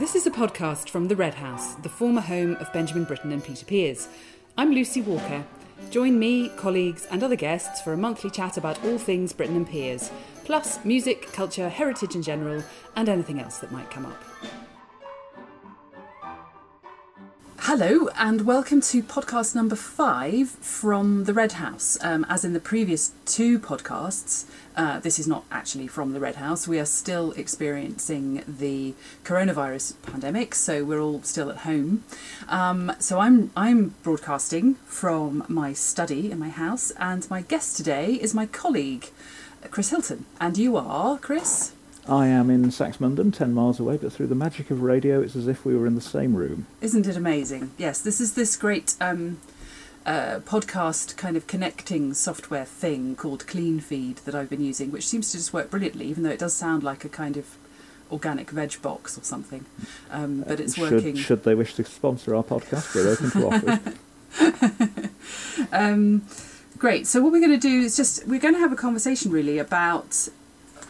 [0.00, 3.44] This is a podcast from the Red House, the former home of Benjamin Britten and
[3.44, 4.08] Peter Pears.
[4.56, 5.44] I'm Lucy Walker.
[5.90, 9.68] Join me, colleagues, and other guests for a monthly chat about all things Britten and
[9.68, 10.10] Pears,
[10.46, 12.64] plus music, culture, heritage in general,
[12.96, 14.24] and anything else that might come up.
[17.72, 21.96] Hello, and welcome to podcast number five from the Red House.
[22.00, 24.44] Um, as in the previous two podcasts,
[24.76, 26.66] uh, this is not actually from the Red House.
[26.66, 32.02] We are still experiencing the coronavirus pandemic, so we're all still at home.
[32.48, 38.14] Um, so I'm I'm broadcasting from my study in my house, and my guest today
[38.14, 39.10] is my colleague,
[39.70, 40.24] Chris Hilton.
[40.40, 41.70] And you are Chris.
[42.08, 45.46] I am in Saxmundham, 10 miles away, but through the magic of radio, it's as
[45.46, 46.66] if we were in the same room.
[46.80, 47.72] Isn't it amazing?
[47.78, 49.40] Yes, this is this great um,
[50.06, 55.30] uh, podcast kind of connecting software thing called CleanFeed that I've been using, which seems
[55.30, 57.56] to just work brilliantly, even though it does sound like a kind of
[58.10, 59.66] organic veg box or something.
[60.10, 61.16] Um, but it's should, working.
[61.16, 63.94] Should they wish to sponsor our podcast, we're open to offers.
[65.72, 66.22] um,
[66.78, 67.06] great.
[67.06, 69.58] So what we're going to do is just we're going to have a conversation really
[69.58, 70.28] about.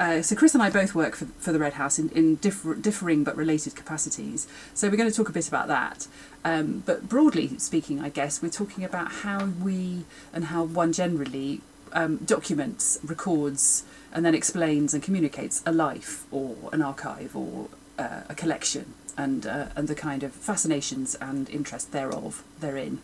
[0.01, 2.75] Uh, so Chris and I both work for, for the Red House in, in differ,
[2.75, 4.49] differing but related capacities.
[4.73, 6.09] So we're going to talk a bit about that.
[6.43, 11.61] Um, but broadly speaking, I guess we're talking about how we and how one generally
[11.93, 18.23] um, documents, records, and then explains and communicates a life or an archive or uh,
[18.27, 23.03] a collection and uh, and the kind of fascinations and interest thereof therein.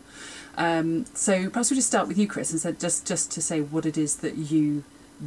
[0.56, 3.60] Um, so perhaps we'll just start with you, Chris, and said just just to say
[3.60, 4.84] what it is that you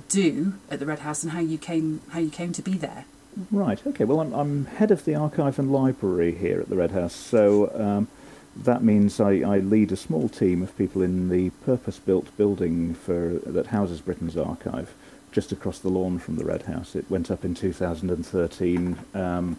[0.07, 3.05] do at the Red House and how you came how you came to be there.
[3.51, 4.05] Right, okay.
[4.05, 7.71] Well, I'm, I'm head of the archive and library here at the Red House, so
[7.75, 8.07] um,
[8.55, 13.39] that means I, I lead a small team of people in the purpose-built building for
[13.45, 14.93] that houses Britten's archive,
[15.31, 16.95] just across the lawn from the Red House.
[16.95, 19.57] It went up in 2013, um,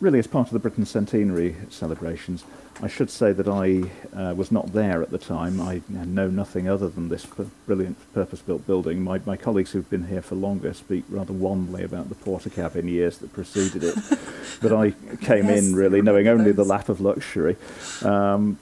[0.00, 2.44] really as part of the Britten Centenary celebrations.
[2.80, 5.60] I should say that I uh, was not there at the time.
[5.60, 7.26] I know nothing other than this
[7.66, 9.02] brilliant purpose-built building.
[9.02, 13.18] My, my colleagues who've been here for longer speak rather wanly about the Portakabin years
[13.18, 13.96] that preceded it.
[14.62, 14.92] but I
[15.22, 17.56] came Yes, in really knowing only the lap of luxury.
[18.02, 18.58] Um,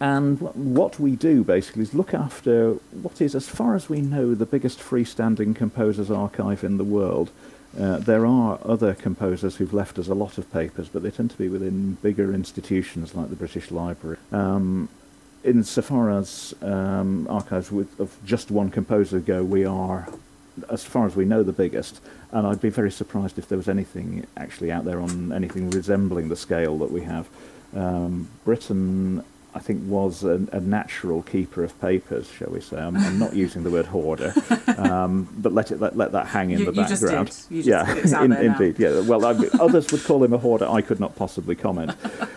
[0.00, 4.34] and what we do basically is look after what is, as far as we know,
[4.34, 7.30] the biggest freestanding composers' archive in the world.
[7.78, 11.30] Uh, there are other composers who've left us a lot of papers, but they tend
[11.30, 14.16] to be within bigger institutions like the British Library.
[14.30, 14.88] Um,
[15.42, 20.08] insofar as um, archives with, of just one composer go, we are,
[20.70, 22.00] as far as we know, the biggest.
[22.30, 26.28] And I'd be very surprised if there was anything actually out there on anything resembling
[26.28, 27.28] the scale that we have.
[27.74, 32.76] Um, Britten, I think, was a, a natural keeper of papers, shall we say.
[32.78, 34.34] I'm, I'm not using the word hoarder,
[34.78, 37.28] um, but let it let, let that hang in You- the you just background.
[37.48, 37.56] did.
[37.56, 38.78] You just- yeah, in- indeed.
[38.78, 39.00] Yeah.
[39.00, 40.68] Well, I, others would call him a hoarder.
[40.68, 41.92] I could not possibly comment.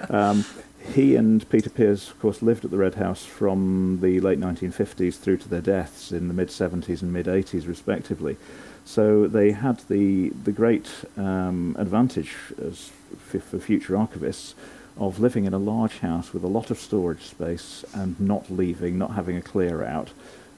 [0.09, 0.45] Um,
[0.93, 5.17] he and Peter Pears, of course, lived at the Red House from the late 1950s
[5.19, 8.37] through to their deaths in the mid 70s and mid 80s, respectively.
[8.85, 12.91] So they had the the great um, advantage as
[13.33, 14.53] f- for future archivists
[14.99, 18.97] of living in a large house with a lot of storage space and not leaving,
[18.97, 20.09] not having a clear out.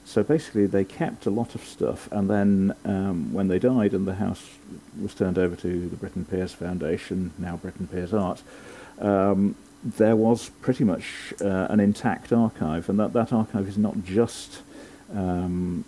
[0.06, 4.08] So basically, they kept a lot of stuff, and then um, when they died and
[4.08, 4.44] the house
[5.00, 8.42] was turned over to the Britten Pears Foundation, now Britten Pears Art,
[9.00, 14.04] um, there was pretty much uh, an intact archive, and that, that archive is not
[14.04, 14.62] just
[15.14, 15.86] um,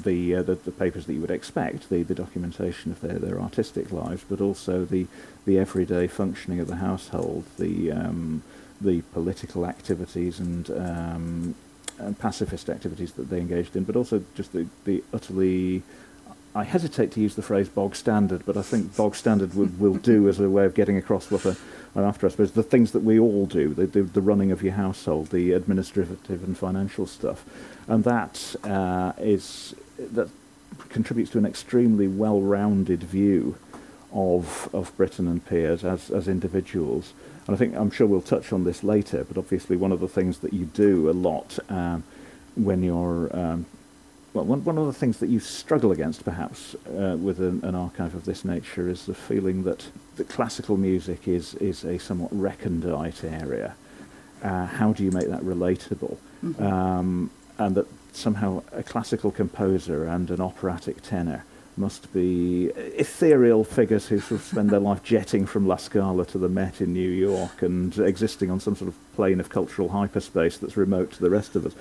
[0.00, 3.40] the, uh, the the papers that you would expect, the, the documentation of their, their
[3.40, 5.06] artistic lives, but also the
[5.44, 8.42] the everyday functioning of the household, the um,
[8.80, 11.54] the political activities and um,
[11.98, 15.82] and pacifist activities that they engaged in, but also just the, the utterly
[16.56, 19.98] I hesitate to use the phrase bog standard, but I think bog standard will, will
[19.98, 21.56] do as a way of getting across what I'm
[22.04, 24.72] after, I suppose, the things that we all do, the, the, the running of your
[24.72, 27.44] household, the administrative and financial stuff.
[27.88, 30.28] And that uh, is, that
[30.88, 33.56] contributes to an extremely well-rounded view
[34.12, 37.12] of, of Britten and Pears as, as individuals.
[37.46, 40.08] And I think, I'm sure we'll touch on this later, but obviously one of the
[40.08, 42.02] things that you do a lot um,
[42.54, 43.66] when you're um,
[44.36, 47.74] well, one, one of the things that you struggle against, perhaps, uh, with an, an
[47.74, 49.86] archive of this nature is the feeling that,
[50.16, 53.74] that classical music is, is a somewhat recondite area.
[54.42, 56.18] Uh, how do you make that relatable?
[56.60, 57.86] Um, and that
[58.16, 61.44] somehow a classical composer and an operatic tenor
[61.76, 62.66] must be
[62.96, 66.80] ethereal figures who sort of spend their life jetting from La Scala to the Met
[66.80, 71.10] in New York and existing on some sort of plane of cultural hyperspace that's remote
[71.12, 71.74] to the rest of us.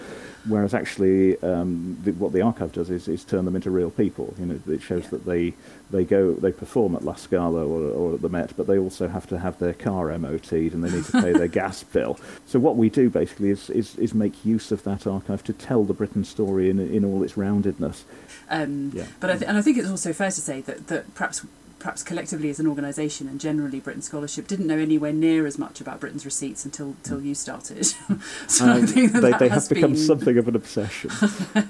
[0.48, 4.34] Whereas actually, um, the, what the archive does is, is turn them into real people.
[4.40, 5.10] You know, it shows Yeah.
[5.12, 5.54] that they
[5.92, 9.08] they go they perform at La Scala or, or at the Met, but they also
[9.08, 12.20] have to have their car MOT'd and they need to pay their gas bill.
[12.46, 15.84] So what we do basically is, is is make use of that archive to tell
[15.84, 18.04] the Britten story in in all its roundedness.
[18.50, 19.08] Um, Yeah.
[19.20, 21.46] But I th- and I think it's also fair to say that, that perhaps
[21.86, 25.80] perhaps collectively as an organisation and generally Britten Scholarship didn't know anywhere near as much
[25.80, 27.86] about Britten's receipts until until you started.
[28.48, 30.56] so I Um, think that they that they has have become been, something of an
[30.56, 31.12] obsession.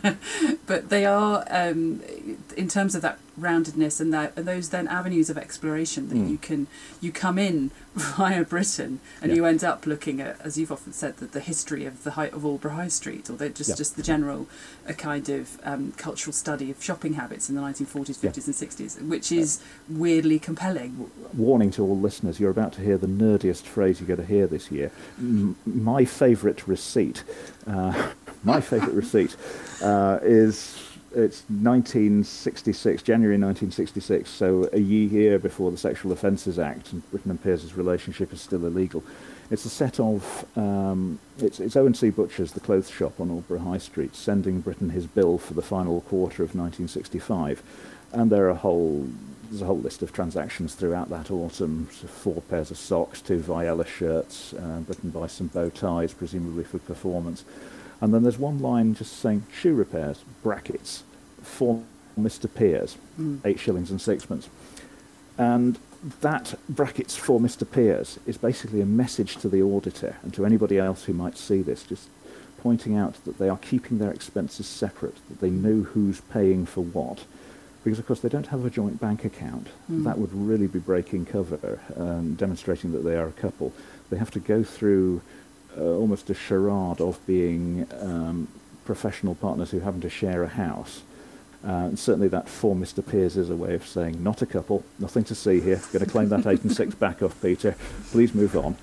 [0.68, 2.02] but they are um,
[2.56, 6.30] in terms of that roundedness and that and those then avenues of exploration that Mm.
[6.30, 6.68] you can
[7.02, 9.36] you come in via Britten and Yeah.
[9.38, 12.34] you end up looking at as you've often said that the history of the height
[12.34, 13.76] of Aldeburgh High Street or just Yeah.
[13.76, 14.48] just the general
[14.88, 18.32] a kind of um, cultural study of shopping habits in the 1940s 50s Yeah.
[18.32, 19.60] and 60s which is
[19.90, 24.26] weirdly compelling Warning to all listeners: you're about to hear the nerdiest phrase you're going
[24.26, 24.92] to hear this year.
[25.20, 27.24] M- my favourite receipt.
[27.68, 28.12] Uh,
[28.44, 29.36] my favourite receipt
[29.82, 30.78] uh, is
[31.16, 37.42] it's 1966, January 1966, so a year before the Sexual Offences Act, and Britten and
[37.42, 39.02] Pears' relationship is still illegal.
[39.50, 42.10] It's a set of um, it's, it's Owen C.
[42.10, 46.02] Butcher's, the clothes shop on Aldeburgh High Street, sending Britten his bill for the final
[46.02, 47.64] quarter of 1965,
[48.12, 49.08] and there are a whole
[49.50, 51.88] there's a whole list of transactions throughout that autumn.
[51.92, 56.64] So four pairs of socks, two Viyella shirts, uh, Britten buys some bow ties, presumably
[56.64, 57.46] for performance.
[58.06, 61.02] And then there's one line just saying shoe repairs, brackets,
[61.42, 61.82] for
[62.16, 62.48] Mr.
[62.54, 63.40] Pears, Mm.
[63.44, 64.48] eight shillings and sixpence.
[65.40, 65.80] And
[66.22, 67.66] that brackets for Mr.
[67.70, 71.64] Pears is basically a message to the auditor and to anybody else who might see
[71.64, 72.08] this, just
[72.60, 76.82] pointing out that they are keeping their expenses separate, that they know who's paying for
[76.82, 77.26] what.
[77.84, 79.70] Because, of course, they don't have a joint bank account.
[79.92, 80.04] Mm.
[80.04, 83.74] That would really be breaking cover, um, demonstrating that they are a couple.
[84.12, 85.22] They have to go through
[85.78, 88.48] almost a charade of being um,
[88.86, 91.02] professional partners who happen to share a house.
[91.66, 93.04] Uh, and certainly that for Mr.
[93.06, 96.12] Pears is a way of saying, not a couple, nothing to see here, going to
[96.12, 97.76] claim that 8 and 6 back off Peter,
[98.12, 98.76] please move on.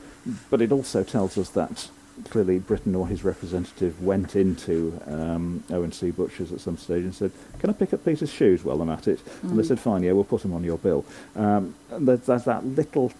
[0.50, 1.88] But it also tells us that
[2.28, 6.10] clearly Britten or his representative went into um, Owen C.
[6.10, 7.30] Butcher's at some stage and said,
[7.60, 9.20] can I pick up Peter's shoes while I'm at it?
[9.42, 9.66] And they Mm.
[9.68, 11.04] said, fine, yeah, we'll put them on your bill.
[11.36, 13.12] Um, and there's, there's that little,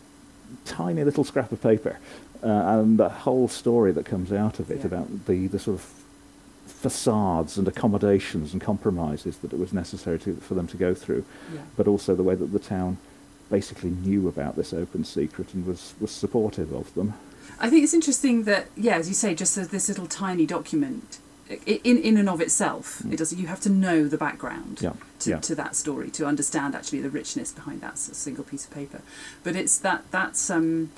[0.65, 1.99] tiny little scrap of paper
[2.43, 2.47] uh,
[2.81, 4.87] and the whole story that comes out of it Yeah.
[4.87, 5.93] about the, the sort of
[6.67, 11.25] facades and accommodations and compromises that it was necessary to, for them to go through,
[11.55, 11.61] yeah.
[11.77, 12.99] but also the way that the town
[13.51, 17.15] basically knew about this open secret and was, was supportive of them.
[17.61, 21.19] I think it's interesting that, yeah, as you say, just as this little tiny document,
[21.67, 23.13] in in and of itself, Mm.
[23.13, 23.35] it does.
[23.35, 25.39] You have to know the background Yeah, to, yeah.
[25.41, 29.03] to that story to understand actually the richness behind that single piece of paper.
[29.45, 30.91] But it's that that's um,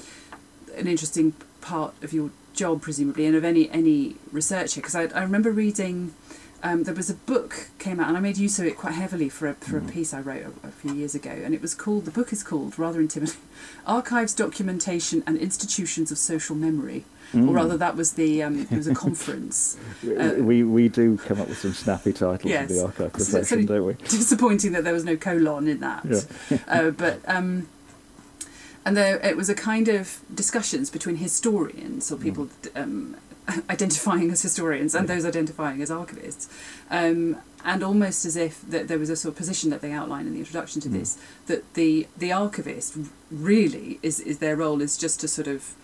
[0.76, 4.80] an interesting part of your job, presumably, and of any any researcher.
[4.80, 6.14] Because I, I remember reading.
[6.62, 9.28] Um, there was a book came out, and I made use of it quite heavily
[9.28, 9.86] for a, for Mm.
[9.86, 12.06] a piece I wrote a, a few years ago, and it was called.
[12.06, 13.38] The book is called rather intimidating,
[13.86, 17.04] "Archives, Documentation, and Institutions of Social Memory,"
[17.34, 17.48] Mm.
[17.48, 19.76] or rather, that was the um, it was a conference.
[20.02, 22.70] We- uh, we, we do come up with some snappy titles Yes.
[22.70, 23.94] in the archive So- so don't we?
[23.94, 26.04] disappointing that there was no colon in that.
[26.06, 26.58] Yeah.
[26.68, 27.66] uh, but um,
[28.84, 33.16] and there it was a kind of discussions between historians or people um,
[33.70, 35.14] identifying as historians and Yeah.
[35.14, 36.48] those identifying as archivists,
[36.90, 40.26] um, and almost as if that there was a sort of position that they outline
[40.26, 40.92] in the introduction to Mm.
[40.98, 42.96] this that the the archivist
[43.30, 45.74] really is is their role is just to sort of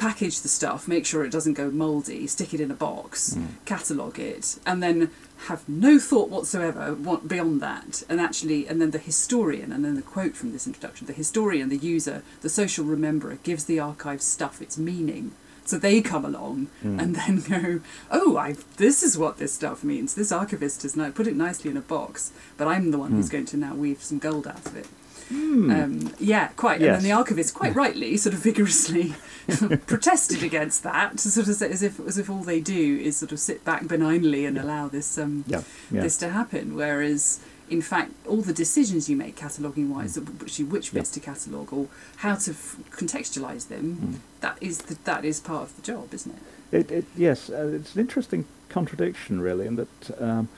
[0.00, 3.46] package the stuff, make sure it doesn't go mouldy, stick it in a box, Mm.
[3.66, 5.10] catalogue it, and then
[5.48, 8.02] have no thought whatsoever what, beyond that.
[8.08, 11.68] And actually, and then the historian, and then the quote from this introduction the historian,
[11.68, 15.32] the user, the social rememberer gives the archive stuff its meaning.
[15.66, 17.00] So they come along Mm.
[17.00, 17.80] and then go,
[18.10, 20.14] oh, I, this is what this stuff means.
[20.14, 23.28] This archivist has now put it nicely in a box, but I'm the one who's
[23.28, 23.32] Mm.
[23.32, 24.88] going to now weave some gold out of it.
[25.30, 25.70] Hmm.
[25.70, 26.82] Um, yeah, quite.
[26.82, 29.14] And then the archivist, quite rightly, sort of vigorously
[29.86, 33.38] protested against that, sort of as if as if all they do is sort of
[33.38, 34.62] sit back benignly and Yeah.
[34.64, 36.02] allow this um, yeah, yeah.
[36.02, 36.74] this to happen.
[36.74, 40.94] Whereas, in fact, all the decisions you make cataloguing wise, which which Mm.
[40.94, 41.00] Yeah.
[41.00, 44.40] bits to catalogue or how to f- contextualise them, Mm.
[44.40, 46.42] that is the, that is part of the job, isn't it?
[46.72, 50.48] It, it, yes, uh, it's an interesting contradiction, really, in that um,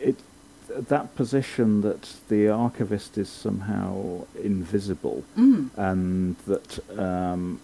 [0.00, 0.16] it
[0.68, 5.70] that position that the archivist is somehow invisible Mm.
[5.76, 7.60] and that um,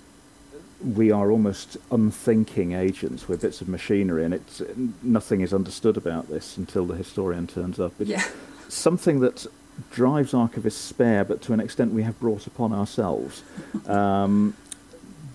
[0.95, 3.29] we are almost unthinking agents.
[3.29, 4.61] We're bits of machinery, and it's
[5.03, 7.93] nothing is understood about this until the historian turns up.
[8.01, 8.25] It's Yeah.
[8.69, 9.47] something that
[9.91, 13.43] drives archivists spare, but to an extent we have brought upon ourselves,
[13.87, 14.55] um,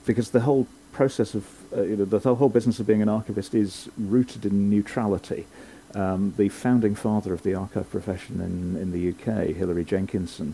[0.06, 1.46] because the whole process of
[1.76, 5.46] uh, you know, the whole business of being an archivist is rooted in neutrality.
[5.96, 10.54] Um, the founding father of the archive profession in, in the UK, Hilary Jenkinson,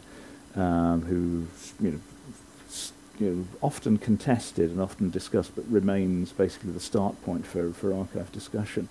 [0.55, 1.47] um, who
[1.83, 1.99] you know,
[3.19, 7.93] you know, often contested and often discussed, but remains basically the start point for, for
[7.93, 8.87] archive discussion.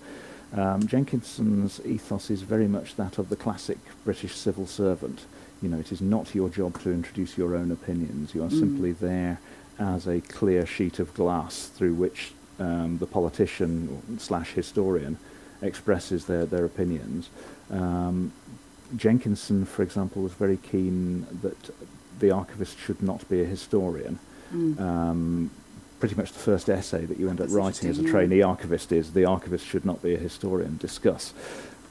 [0.53, 5.25] Um, Jenkinson's ethos is very much that of the classic British civil servant.
[5.61, 8.35] You know, it is not your job to introduce your own opinions.
[8.35, 8.59] You are mm.
[8.59, 9.39] simply there
[9.79, 15.17] as a clear sheet of glass through which um, the politician slash historian
[15.65, 17.29] expresses their, their opinions.
[17.71, 18.31] Um,
[18.95, 21.69] Jenkinson, for example, was very keen that
[22.19, 24.19] the archivist should not be a historian.
[24.53, 24.79] Mm.
[24.79, 25.51] Um,
[25.99, 29.13] pretty much the first essay that you end up writing as a trainee archivist is
[29.13, 30.77] the archivist should not be a historian.
[30.77, 31.33] Discuss.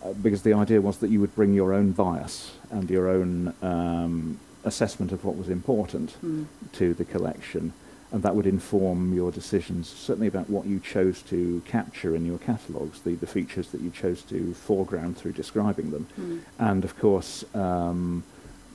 [0.04, 3.54] Uh, because the idea was that you would bring your own bias and your own
[3.62, 6.47] um, assessment of what was important mm.
[6.73, 7.73] to the collection
[8.14, 12.38] and that would inform your decisions, certainly about what you chose to capture in your
[12.38, 16.06] catalogues, the, the features that you chose to foreground through describing them.
[16.16, 16.40] Mm.
[16.61, 18.23] And of course, um,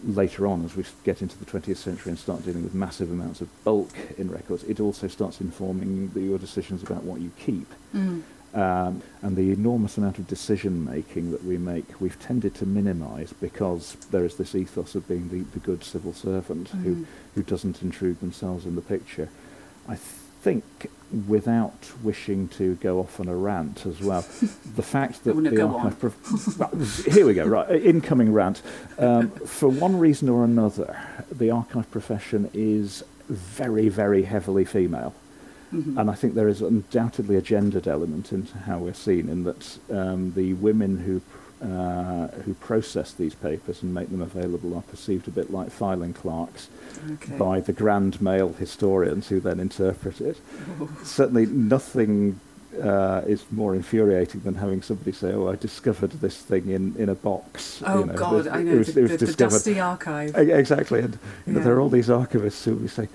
[0.04, 3.40] later on, as we get into the 20th century and start dealing with massive amounts
[3.40, 7.72] of bulk in records, it also starts informing the, your decisions about what you keep.
[7.96, 8.24] Mm.
[8.54, 13.32] Um, and the enormous amount of decision making that we make, we've tended to minimise
[13.34, 16.82] because there is this ethos of being the, the good civil servant mm.
[16.82, 19.30] who, who doesn't intrude themselves in the picture.
[19.88, 20.64] I think,
[21.28, 24.22] without wishing to go off on a rant as well,
[24.76, 26.00] the fact that the archive.
[26.00, 26.72] Prof- well,
[27.14, 28.64] here we go, right, incoming rant.
[28.98, 31.00] Um, for one reason or another,
[31.32, 35.14] the archive profession is very, very heavily female.
[35.74, 35.98] Mm-hmm.
[35.98, 39.78] And I think there is undoubtedly a gendered element into how we're seen, in that
[39.92, 41.22] um, the women who
[41.62, 46.14] uh, who process these papers and make them available are perceived a bit like filing
[46.14, 46.70] clerks
[47.12, 47.38] okay.
[47.38, 50.40] by the grand male historians who then interpret it.
[50.80, 50.90] Oh.
[51.04, 52.40] Certainly, nothing
[52.82, 57.10] uh, is more infuriating than having somebody say, "Oh, I discovered this thing in, in
[57.10, 59.26] a box." Oh you know, God, it, I know it was, the, it was the,
[59.26, 60.36] the dusty archive.
[60.36, 61.54] Exactly, and yeah.
[61.54, 63.10] know, there are all these archivists who will say,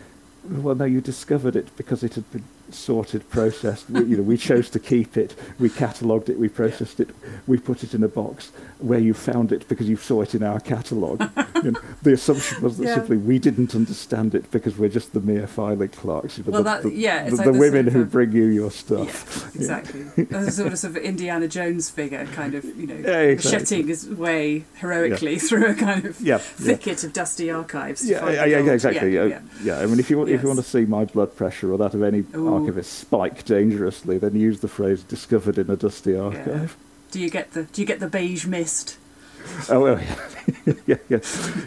[0.48, 3.88] well, no, you discovered it because it had been sorted, processed.
[3.90, 5.34] we, you know, we chose to keep it.
[5.58, 6.38] We catalogued it.
[6.38, 7.10] We processed it.
[7.46, 10.42] We put it in a box where you found it because you saw it in
[10.42, 11.20] our catalogue.
[11.62, 12.94] you know, the assumption was that yeah.
[12.94, 16.38] simply we didn't understand it because we're just the mere filing clerks.
[16.38, 18.70] You know, well, the, that, the, yeah, the, like the women who bring you your
[18.70, 19.50] stuff.
[19.54, 20.04] Yeah, exactly.
[20.16, 20.24] Yeah.
[20.30, 23.82] There's a sort of, sort of Indiana Jones figure, kind of, you know, yeah, exactly.
[23.82, 28.08] his way heroically through a kind of thicket of dusty archives.
[28.08, 29.14] Yeah, yeah, yeah, exactly.
[29.14, 29.78] Yeah, yeah.
[29.78, 30.36] I mean, if you yes.
[30.36, 32.63] if you want to see my blood pressure or that of any Ooh.
[32.64, 36.76] Archivist spike dangerously, then use the phrase "discovered in a dusty archive."
[37.11, 38.99] Do you get the Do you get the beige mist?
[39.68, 40.00] Oh well,
[40.87, 41.18] yeah, yeah,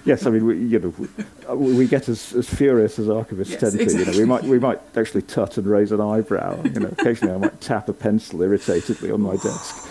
[0.03, 0.25] yes.
[0.25, 3.73] I mean, we, you know, we, we get as, as furious as archivists yes, tend
[3.73, 3.81] to.
[3.81, 3.99] Exactly.
[3.99, 6.61] You know, we might we might actually tut and raise an eyebrow.
[6.63, 9.89] You know, occasionally I might tap a pencil irritatedly on my desk.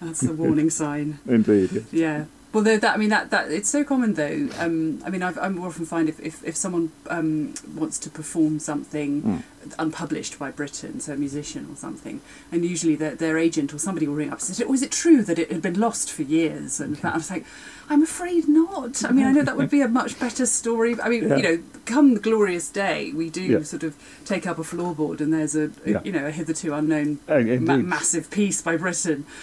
[0.00, 1.20] That's a warning sign.
[1.26, 1.70] Indeed.
[1.72, 1.92] Yes.
[1.92, 2.24] Yeah.
[2.52, 4.48] Well, that I mean that that it's so common though.
[4.58, 8.58] Um, I mean, I've, I often find if if, if someone um, wants to perform
[8.58, 9.42] something mm.
[9.78, 14.06] Unpublished by Britten, so a musician or something, and usually their their agent or somebody
[14.06, 16.80] will ring up and say, "Was it true that it had been lost for years?"
[16.80, 17.44] And I was like,
[17.88, 19.04] "I'm afraid not.
[19.04, 21.00] I mean, I know that would be a much better story.
[21.00, 21.36] I mean, yeah.
[21.36, 23.62] you know, come the glorious day, we do yeah.
[23.62, 26.00] sort of take up a floorboard and there's a, yeah.
[26.04, 28.78] you know a hitherto unknown oh, ma- massive piece by.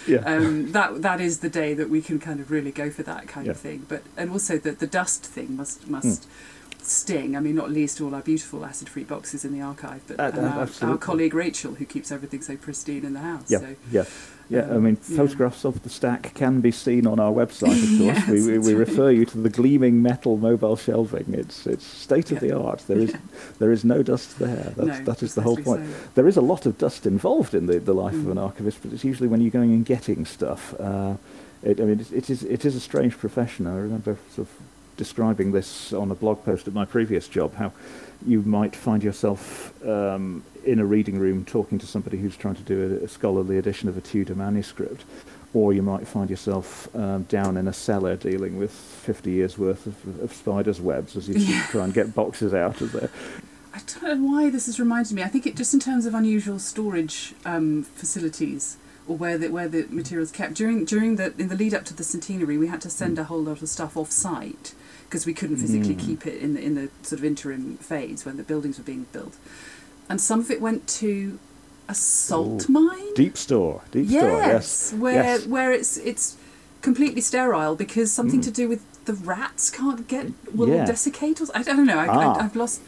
[0.06, 0.18] Yeah.
[0.18, 3.28] Um, that that is the day that we can kind of really go for that
[3.28, 3.86] kind of thing.
[3.88, 6.22] But and also the the dust thing must must.
[6.22, 6.26] Mm.
[6.86, 7.36] Sting.
[7.36, 10.68] I mean, not least all our beautiful acid-free boxes in the archive, but uh, our,
[10.82, 13.50] our, colleague Rachel, who keeps everything so pristine in the house.
[13.50, 14.04] Yeah, so, yeah.
[14.48, 15.16] Yeah, I mean, yeah.
[15.16, 18.28] photographs of the stack can be seen on our website, of course.
[18.28, 21.34] yes, we, we, we refer you to the gleaming metal mobile shelving.
[21.34, 22.50] It's it's state of yeah.
[22.50, 22.84] the art.
[22.86, 23.18] There is yeah.
[23.58, 24.72] there is no dust there.
[24.76, 25.84] That's, no, that is the whole point.
[25.84, 26.08] So.
[26.14, 28.20] There is a lot of dust involved in the, the life mm.
[28.20, 28.44] of an mm.
[28.44, 30.78] archivist, but it's usually when you're going and getting stuff.
[30.78, 31.16] Uh,
[31.64, 33.66] it, I mean, it, it is it is a strange profession.
[33.66, 34.54] I remember sort of
[34.96, 37.54] describing this on a blog post at my previous job.
[37.54, 37.72] How
[38.24, 42.62] you might find yourself um, in a reading room talking to somebody who's trying to
[42.62, 45.04] do a, a, scholarly edition of a Tudor manuscript,
[45.54, 49.86] or you might find yourself um, down in a cellar dealing with 50 years worth
[49.86, 51.66] of, of spiders' webs as you yeah.
[51.66, 53.10] try and get boxes out of there.
[53.74, 55.22] I don't know why this has reminded me.
[55.22, 59.68] I think it just in terms of unusual storage um, facilities or where the where
[59.68, 62.80] the materials kept during during the in the lead up to the centenary, we had
[62.80, 63.20] to send mm.
[63.20, 64.74] a whole lot of stuff off site
[65.08, 66.00] because we couldn't physically mm.
[66.00, 69.06] keep it in the, in the sort of interim phase when the buildings were being
[69.12, 69.36] built,
[70.08, 71.38] and some of it went to
[71.88, 72.72] a salt Ooh.
[72.72, 75.46] mine, deep store, deep yes, store, yes, where yes.
[75.46, 76.36] where it's it's
[76.82, 78.44] completely sterile because something mm.
[78.44, 80.84] to do with the rats can't get will yeah.
[80.84, 81.98] desiccate or I don't know.
[81.98, 82.38] I, ah.
[82.38, 82.86] I, have lost You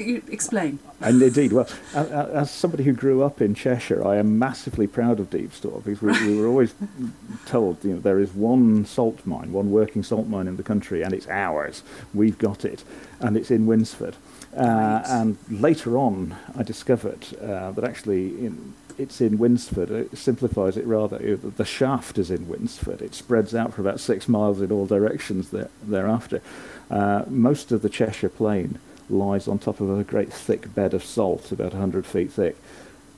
[0.00, 0.78] explain.
[1.00, 5.30] And indeed, well, as somebody who grew up in Cheshire, I am massively proud of
[5.30, 6.74] Deep Store because we, we were always
[7.46, 11.02] told, you know, there is one salt mine, one working salt mine in the country,
[11.02, 11.82] and it's ours.
[12.14, 12.84] We've got it,
[13.20, 14.16] and it's in Winsford.
[14.56, 15.02] Uh, Right.
[15.06, 19.90] and later on, I discovered uh, that actually in, it's in Winsford.
[19.90, 21.18] It simplifies it rather.
[21.36, 23.00] The shaft is in Winsford.
[23.00, 26.42] It spreads out for about six miles in all directions there, thereafter.
[26.90, 28.78] Uh, most of the Cheshire Plain
[29.10, 32.56] lies on top of a great thick bed of salt, about 100 feet thick.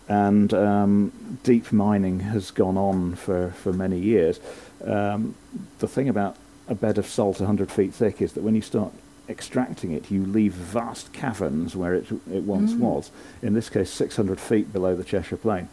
[0.08, 4.40] And um, deep mining has gone on for, for many years.
[4.84, 5.34] Um,
[5.78, 6.36] the thing about
[6.68, 8.92] a bed of salt 100 feet thick is that when you start
[9.28, 12.78] extracting it, you leave vast caverns where it, it once Mm.
[12.80, 15.68] was, in this case 600 feet below the Cheshire Plain.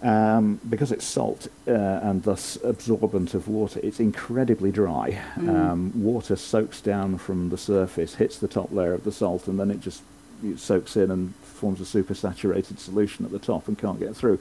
[0.00, 5.20] Um, because it's salt uh, and thus absorbent of water, it's incredibly dry.
[5.36, 5.48] Mm.
[5.48, 9.58] Um, water soaks down from the surface, hits the top layer of the salt, and
[9.58, 10.02] then it just
[10.44, 14.38] it soaks in and forms a supersaturated solution at the top and can't get through.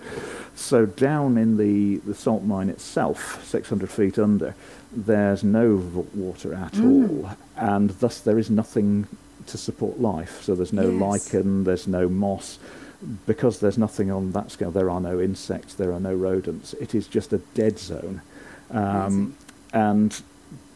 [0.55, 4.53] So down in the, the salt mine itself, 600 feet under,
[4.91, 7.09] there's no v- water at Mm.
[7.23, 9.07] all, and thus there is nothing
[9.47, 10.43] to support life.
[10.43, 11.01] So there's no Yes.
[11.01, 12.59] lichen, there's no moss.
[13.25, 16.73] Because there's nothing on that scale, there are no insects, there are no rodents.
[16.73, 18.21] It is just a dead zone.
[18.71, 19.35] Um,
[19.71, 20.19] and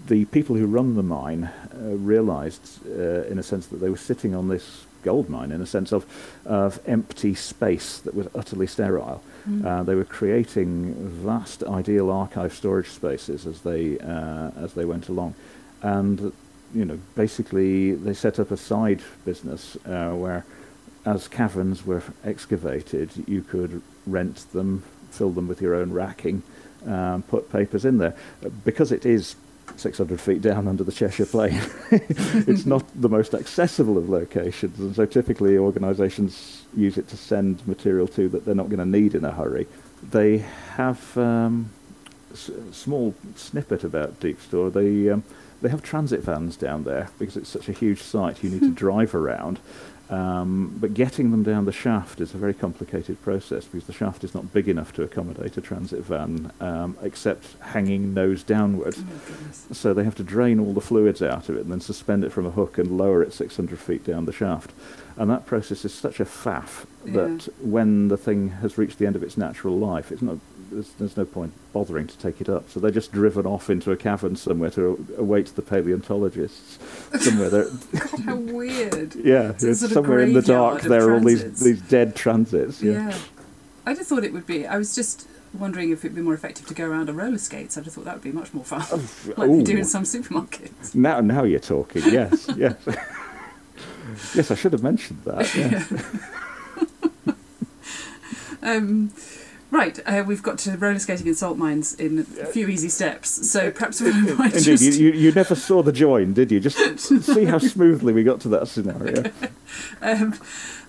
[0.07, 3.97] the people who run the mine uh, realized, uh, in a sense, that they were
[3.97, 6.05] sitting on this gold mine, in a sense of,
[6.45, 9.23] of empty space that was utterly sterile.
[9.49, 9.65] Mm.
[9.65, 15.09] Uh, they were creating vast, ideal archive storage spaces as they uh, as they went
[15.09, 15.33] along,
[15.81, 16.31] and
[16.73, 20.45] you know, basically they set up a side business uh, where,
[21.05, 26.43] as caverns were excavated, you could rent them, fill them with your own racking,
[26.85, 28.15] um, put papers in there,
[28.63, 29.35] because it is
[29.77, 31.59] 600 feet down under the Cheshire Plain.
[31.91, 37.65] it's not the most accessible of locations, and so typically organisations use it to send
[37.67, 39.67] material to that they're not going to need in a hurry.
[40.03, 40.39] They
[40.75, 41.69] have um,
[42.31, 44.69] s- a small snippet about Deep Store.
[44.69, 45.23] They um,
[45.61, 48.43] they have transit vans down there because it's such a huge site.
[48.43, 49.59] You need to drive around.
[50.11, 54.25] Um, but getting them down the shaft is a very complicated process because the shaft
[54.25, 58.95] is not big enough to accommodate a transit van, um, except hanging nose downward.
[58.97, 59.73] Oh.
[59.73, 62.33] So they have to drain all the fluids out of it and then suspend it
[62.33, 64.73] from a hook and lower it 600 feet down the shaft.
[65.15, 69.15] And that process is such a faff that when the thing has reached the end
[69.15, 70.37] of its natural life, it's not,
[70.71, 72.69] there's, there's no point bothering to take it up.
[72.69, 76.79] So they're just driven off into a cavern somewhere to await the paleontologists.
[77.23, 79.15] Somewhere there, God, how weird.
[79.23, 82.15] yeah, So it's sort of somewhere in the dark there are all these, these dead
[82.15, 82.81] transits.
[82.81, 83.09] Yeah.
[83.09, 83.17] Yeah.
[83.85, 84.67] I just thought it would be.
[84.67, 87.77] I was just wondering if it'd be more effective to go around on roller skates.
[87.77, 88.81] I just thought that would be much more fun,
[89.37, 90.95] like they do in some supermarkets.
[90.95, 92.03] Now, now you're talking.
[92.05, 92.75] Yes, yes,
[94.33, 94.51] yes.
[94.51, 95.53] I should have mentioned that.
[95.55, 95.83] Yeah.
[98.63, 99.11] Um,
[99.71, 103.49] right, uh, we've got to roller skating and salt mines in a few easy steps.
[103.49, 104.99] So perhaps we might Indeed, just.
[104.99, 106.59] you, you, never saw the join, did you?
[106.59, 109.31] Just see how smoothly we got to that scenario.
[110.01, 110.33] Um,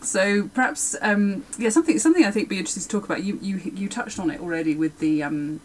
[0.01, 3.23] so perhaps, um, yeah, something something I think be interesting to talk about.
[3.23, 5.61] You you you touched on it already with the um,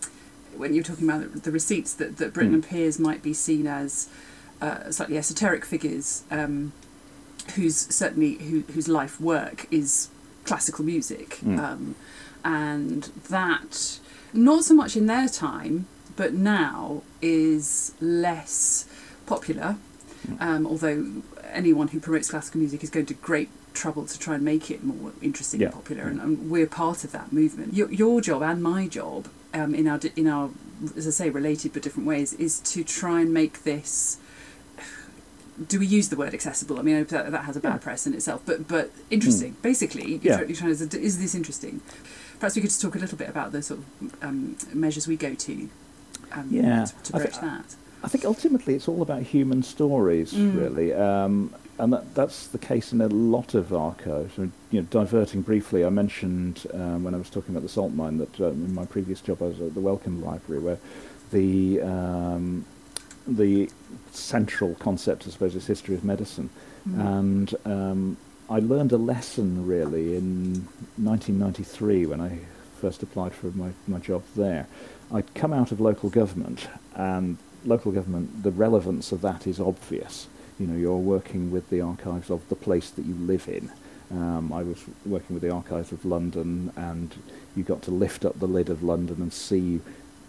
[0.55, 2.55] when you were talking about the receipts that that Britten Mm.
[2.55, 4.07] and Pears might be seen as
[4.61, 6.73] uh, slightly esoteric figures, um,
[7.55, 10.09] whose certainly who, whose life work is
[10.43, 11.95] classical music, Mm.
[12.43, 13.99] And that
[14.33, 18.85] not so much in their time, but now is less
[19.25, 19.77] popular.
[20.39, 21.21] Um, although
[21.51, 24.83] anyone who promotes classical music is going to great trouble to try and make it
[24.83, 27.73] more interesting and popular, and, and we're part of that movement.
[27.73, 30.49] Your, your job and my job um, in our in our
[30.95, 34.17] as I say related but different ways is to try and make this.
[35.67, 36.77] Do we use the word accessible?
[36.77, 37.77] I mean, that, that has a bad Yeah.
[37.77, 39.55] press in itself, but but interesting.
[39.61, 40.41] Basically, you're, Yeah.
[40.41, 41.81] you're trying to is this interesting?
[42.39, 45.15] Perhaps we could just talk a little bit about the sort of um, measures we
[45.15, 45.69] go to.
[46.33, 46.85] Um, Yeah.
[46.85, 47.75] to, to I thi- that.
[48.03, 50.55] I think ultimately it's all about human stories, Mm.
[50.55, 54.33] really, um, and that, that's the case in a lot of archives.
[54.37, 57.69] I mean, you know, diverting briefly, I mentioned um, when I was talking about the
[57.69, 60.77] salt mine that um, in my previous job I was at the Wellcome Library, where
[61.31, 62.65] the um,
[63.27, 63.69] the
[64.11, 66.49] central concept, I suppose, is history of medicine,
[66.87, 67.17] Mm.
[67.19, 68.17] and um,
[68.49, 72.39] I learned a lesson really in 1993 when I
[72.79, 74.67] first applied for my, my job there.
[75.11, 80.27] I'd come out of local government, and local government, the relevance of that is obvious.
[80.59, 83.69] You know, you're working with the archives of the place that you live in.
[84.11, 87.13] Um, I was working with the archives of London, and
[87.55, 89.81] you got to lift up the lid of London and see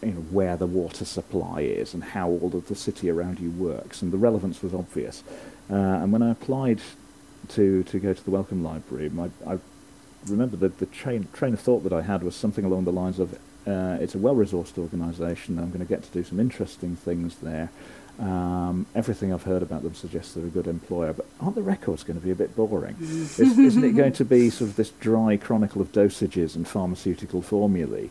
[0.03, 3.51] you know, where the water supply is and how all of the city around you
[3.53, 5.23] works, and the relevance was obvious.
[5.71, 6.81] Uh, and when I applied
[7.51, 9.59] to, to go to the Wellcome Library, my, I
[10.27, 13.19] remember that the train, train of thought that I had was something along the lines
[13.19, 15.59] of uh, it's a well-resourced organisation.
[15.59, 17.71] I'm going to get to do some interesting things there.
[18.19, 22.03] Um, everything I've heard about them suggests they're a good employer, but aren't the records
[22.03, 22.97] going to be a bit boring?
[23.01, 27.43] Is, isn't it going to be sort of this dry chronicle of dosages and pharmaceutical
[27.43, 28.11] formulae?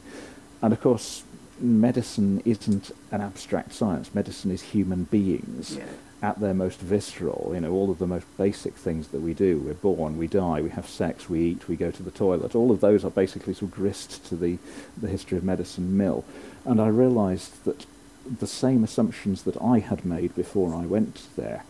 [0.62, 1.24] And of course,
[1.60, 4.14] medicine isn't an abstract science.
[4.14, 5.86] Medicine is human beings Yeah.
[6.22, 7.52] At their most visceral.
[7.54, 9.60] You know, all of the most basic things that we do.
[9.60, 12.56] We're born, we die, we have sex, we eat, we go to the toilet.
[12.56, 14.58] All of those are basically sort of grist to the,
[15.00, 16.26] the history of medicine mill.
[16.66, 17.86] And I realised that
[18.40, 21.64] the same assumptions that I had made before I went there,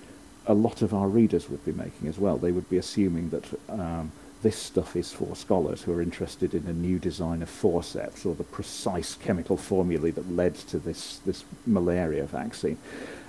[0.46, 2.38] a lot of our readers would be making as well.
[2.38, 4.12] They would be assuming that um,
[4.44, 8.34] this stuff is for scholars who are interested in a new design of forceps or
[8.36, 12.78] the precise chemical formulae that led to this, this malaria vaccine.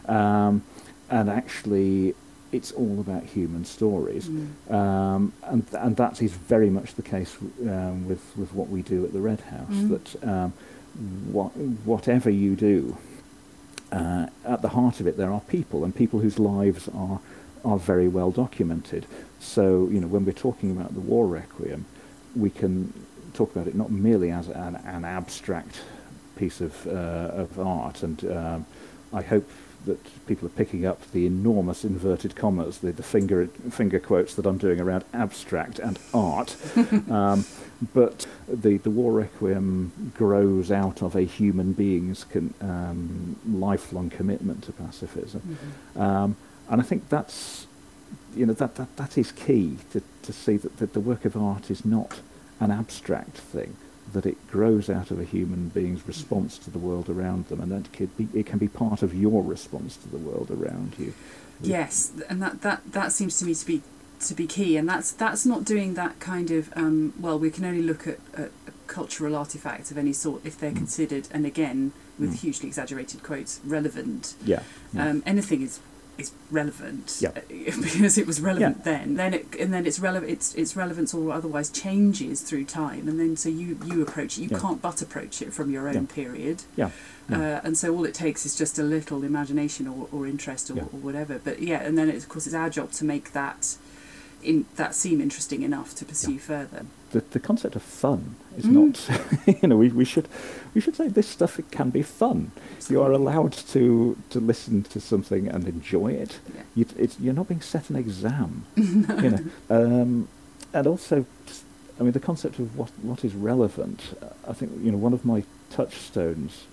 [0.07, 0.63] Um,
[1.11, 2.15] and actually,
[2.53, 4.29] it's all about human stories.
[4.29, 4.71] Mm.
[4.71, 9.05] Um, and, and that is very much the case um, with, with what we do
[9.05, 9.71] at the Red House.
[9.71, 9.89] Mm.
[9.91, 10.53] That um,
[11.33, 11.49] what,
[11.85, 12.97] whatever you do,
[13.93, 17.21] uh, at the heart of it, there are people, and people whose lives are
[17.65, 19.05] are very well documented.
[19.41, 21.87] So, you know, when we're talking about the War Requiem,
[22.37, 22.93] we can
[23.35, 25.81] talk about it not merely as an, an abstract
[26.37, 28.67] piece of uh, of art, and um,
[29.13, 29.51] I hope
[29.89, 34.47] that people are picking up the enormous inverted commas, the, the finger finger quotes that
[34.47, 36.57] I'm doing around abstract and art.
[37.11, 37.45] um,
[37.95, 44.65] but the, the War Requiem grows out of a human being's con, um, lifelong commitment
[44.65, 45.59] to pacifism.
[45.97, 46.01] Mhm.
[46.01, 46.37] Um,
[46.69, 47.67] and I think that's,
[48.37, 51.37] you know, that, that, that is key to, to see that, that the work of
[51.37, 52.21] art is not
[52.61, 53.77] an abstract thing,
[54.13, 57.71] that it grows out of a human being's response to the world around them, and
[57.73, 60.95] that it, could be, it can be part of your response to the world around
[60.99, 61.13] you.
[61.61, 63.83] Yes, and that, that, that seems to me to be
[64.21, 67.39] to be key, and that's that's not doing that kind of um, well.
[67.39, 68.51] We can only look at, at
[68.89, 70.77] cultural artifacts of any sort if they're Mm.
[70.77, 72.41] considered, and again with Mm.
[72.41, 74.35] hugely exaggerated quotes, relevant.
[74.45, 74.63] Yeah.
[74.93, 75.09] yeah.
[75.09, 75.79] Um, anything is
[76.19, 77.31] is relevant Yeah.
[77.31, 79.15] uh, because it was relevant then.
[79.15, 80.31] Then it and then it's relevant.
[80.31, 84.43] Its its relevance or otherwise changes through time, and then so you you approach it.
[84.43, 84.59] You Yeah.
[84.59, 86.15] can't but approach it from your own Yeah.
[86.15, 86.63] period.
[86.77, 86.91] yeah.
[87.31, 87.39] Yeah.
[87.57, 90.77] Uh, and so all it takes is just a little imagination or, or interest or,
[90.77, 90.83] Yeah.
[90.85, 91.39] or whatever.
[91.43, 93.77] But yeah, and then it's, of course it's our job to make that
[94.43, 96.87] in that seem interesting enough to pursue further.
[97.13, 98.73] the, the concept of fun is Mm.
[98.73, 100.29] not you know we, we should
[100.75, 102.51] we should say this stuff it can be fun
[102.91, 106.63] you are allowed to to listen to something and enjoy it Yeah.
[106.75, 110.29] you, it's, you're not being set an exam you know um,
[110.73, 111.25] and also
[111.99, 115.13] I mean the concept of what what is relevant uh, I think you know one
[115.15, 116.65] of my touchstones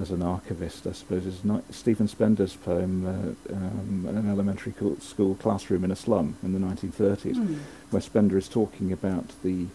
[0.00, 4.96] as an archivist I suppose is not Stephen Spender's poem uh, um, an elementary co-
[5.00, 7.54] school classroom in a slum in the 1930s Hmm.
[7.90, 9.66] where Spender is talking about the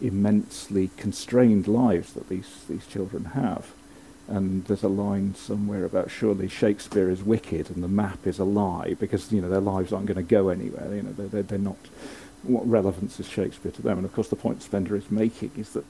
[0.00, 3.72] immensely constrained lives that these, these children have.
[4.26, 8.44] And there's a line somewhere about surely Shakespeare is wicked and the map is a
[8.44, 10.94] lie because you know their lives aren't going to go anywhere.
[10.94, 11.76] You know they're, they're, they're not.
[12.42, 13.98] What relevance is Shakespeare to them?
[13.98, 15.84] And of course, the point Spender is making is that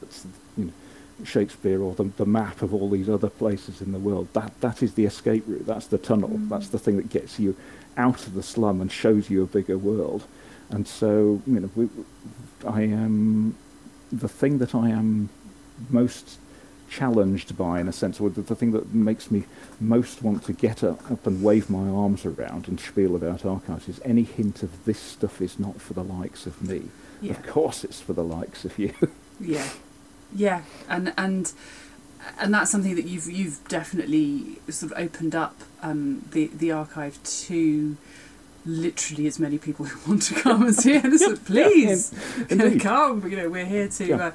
[0.57, 0.73] you know,
[1.22, 4.29] Shakespeare or the, the map of all these other places in the world.
[4.33, 5.66] That that is the escape route.
[5.66, 6.31] That's the tunnel.
[6.31, 6.48] Mm.
[6.48, 7.57] That's the thing that gets you
[7.96, 10.24] out of the slum and shows you a bigger world.
[10.70, 11.88] And so, you know, we,
[12.66, 13.57] I am
[14.11, 15.29] the thing that I am
[15.90, 16.38] most
[16.88, 19.44] challenged by, in a sense, or the, the thing that makes me
[19.81, 23.88] most want to get up, up and wave my arms around and spiel about archives
[23.88, 26.88] is any hint of this stuff is not for the likes of me.
[27.20, 27.33] Yeah.
[27.33, 28.92] Of course, it's for the likes of you.
[29.40, 29.68] Yeah,
[30.35, 31.53] yeah, and and
[32.38, 37.23] and that's something that you've you've definitely sort of opened up um, the the archive
[37.23, 37.97] to
[38.66, 40.99] literally as many people who want to come and see.
[41.18, 42.12] So please
[42.51, 42.81] indeed.
[42.81, 43.29] come.
[43.31, 44.16] You know, we're here to, Yeah.
[44.27, 44.31] uh,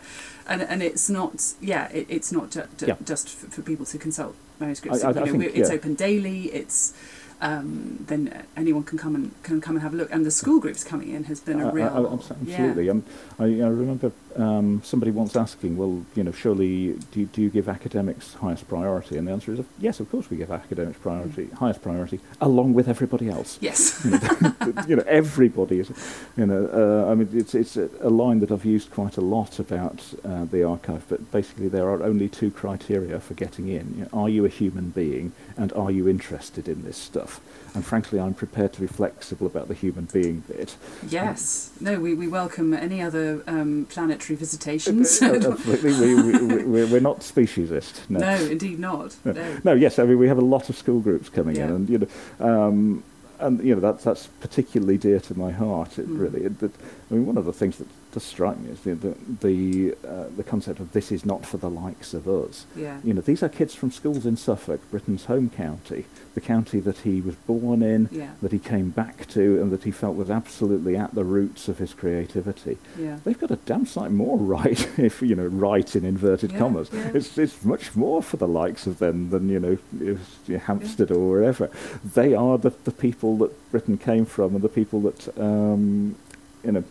[0.48, 2.96] and and it's not yeah, it, it's not ju- ju- Yeah.
[3.06, 5.04] just for, for people to consult manuscripts.
[5.04, 5.76] I- I- you I know, think, it's yeah.
[5.76, 6.44] open daily.
[6.54, 6.94] It's
[7.42, 10.12] um, then anyone can come and can come and have a look.
[10.12, 12.90] And the school groups coming in has been a real abs- absolutely.
[12.90, 13.04] Um,
[13.40, 17.50] I, I remember um, somebody once asking, well, you know, surely do you, do you
[17.50, 19.18] give academics highest priority?
[19.18, 21.54] And the answer is yes, of course we give academics priority, Mm.
[21.54, 23.58] highest priority, along with everybody else.
[23.62, 24.06] Yes.
[24.88, 25.92] you know, everybody is,
[26.38, 29.22] you know, uh, I mean, it's, it's a, a line that I've used quite a
[29.22, 33.94] lot about uh, the archive, but basically there are only two criteria for getting in.
[33.98, 37.42] You know, are you a human being and are you interested in this stuff?
[37.76, 40.76] And frankly, I'm prepared to be flexible about the human being bit.
[41.08, 41.70] Yes.
[41.80, 45.22] No, we, we welcome any other um, planetary visitations.
[45.22, 48.10] Absolutely, we, we, we, we're- we're not speciesist.
[48.10, 49.16] no, no, indeed not.
[49.24, 49.32] No.
[49.34, 49.58] No.
[49.64, 51.66] No, yes, I mean we have a lot of school groups coming Yeah.
[51.68, 52.08] in, and you know,
[52.40, 53.04] um,
[53.40, 55.98] and you know that's that's particularly dear to my heart.
[56.00, 56.20] It Mm.
[56.20, 56.46] really.
[56.46, 56.72] It,
[57.12, 60.26] I mean, one of the things that does strike me is the the the, uh,
[60.38, 62.66] the concept of this is not for the likes of us.
[62.76, 63.00] Yeah.
[63.04, 67.00] You know, these are kids from schools in Suffolk, Britten's home county, the county that
[67.00, 68.32] he was born in, Yeah.
[68.44, 71.80] that he came back to, and that he felt was absolutely at the roots of
[71.80, 72.78] his creativity.
[72.98, 73.20] Yeah.
[73.24, 76.90] They've got a damn sight more right, if you know, right in inverted Yeah, commas.
[76.94, 77.12] yeah.
[77.16, 81.28] It's it's much more for the likes of them than you know, if, Hampstead or
[81.30, 81.70] wherever.
[82.04, 86.16] They are the the people that Britten came from, and the people that um,
[86.64, 86.84] you know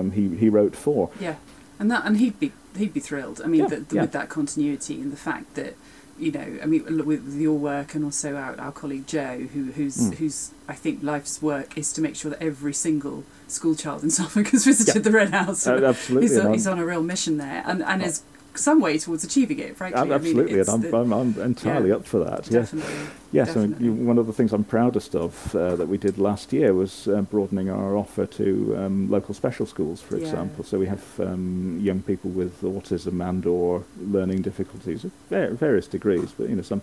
[0.00, 1.10] um, he he wrote for.
[1.20, 1.36] Yeah,
[1.78, 3.40] and that and he'd be he'd be thrilled.
[3.42, 4.00] I mean, Yeah, the, the, yeah.
[4.02, 5.74] with that continuity and the fact that
[6.18, 9.96] you know, I mean, with your work and also our, our colleague Joe, who who's
[9.98, 10.14] Mm.
[10.14, 14.10] who's I think life's work is to make sure that every single school child in
[14.18, 15.66] Suffolk has visited the Red House.
[15.66, 18.22] Uh, absolutely, he's, on, and he's on a real mission there, and and is
[18.56, 19.76] some way towards achieving it.
[19.76, 22.50] Frankly, Ab- I mean, absolutely, and I'm, the- I'm, I'm entirely yeah, up for that.
[22.50, 22.70] Yes.
[22.70, 23.06] definitely.
[23.32, 26.52] Yes, I mean, one of the things I'm proudest of uh, that we did last
[26.52, 30.64] year was uh, broadening our offer to um, local special schools, for Yeah, example.
[30.64, 36.48] So we have um, young people with autism and/or learning difficulties of various degrees, but
[36.48, 36.82] you know some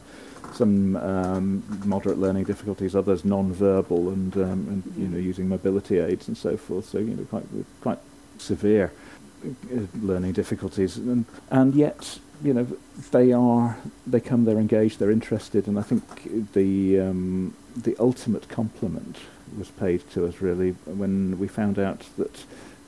[0.54, 6.28] some um, moderate learning difficulties, others non-verbal, and um, and you know using mobility aids
[6.28, 6.90] and so forth.
[6.90, 7.46] So you know quite
[7.82, 8.00] quite
[8.38, 8.92] severe
[10.02, 12.68] learning difficulties, and and yet you know
[13.12, 18.50] they are they come they're engaged they're interested and I think the um, the ultimate
[18.50, 19.18] compliment
[19.58, 22.46] was paid to us really when we found out that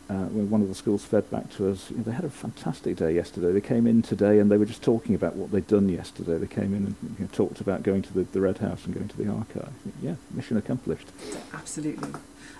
[0.07, 2.29] uh, when one of the schools fed back to us you know, they had a
[2.29, 3.51] fantastic day yesterday.
[3.51, 6.37] They came in today and they were just talking about what they'd done yesterday.
[6.37, 8.93] They came in and you know, talked about going to the, the Red House and
[8.93, 9.73] going to the archive.
[10.01, 11.07] Yeah mission accomplished.
[11.53, 12.09] Absolutely.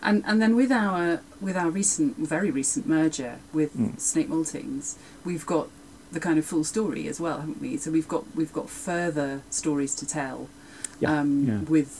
[0.05, 3.99] And and then with our with our recent very recent merger with Mm.
[3.99, 5.67] Snape Maltings, we've got
[6.11, 7.77] the kind of full story as well, haven't we?
[7.77, 10.47] So we've got we've got further stories to tell
[10.99, 11.59] yeah, um, yeah.
[11.73, 11.91] with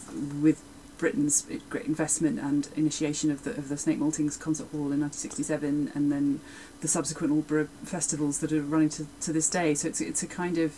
[0.42, 0.62] with
[0.98, 5.92] Britten's great investment and initiation of the of the Snape Maltings concert hall in 1967,
[5.96, 6.40] and then
[6.82, 9.74] the subsequent Aldeburgh festivals that are running to, to this day.
[9.74, 10.72] So it's it's a kind of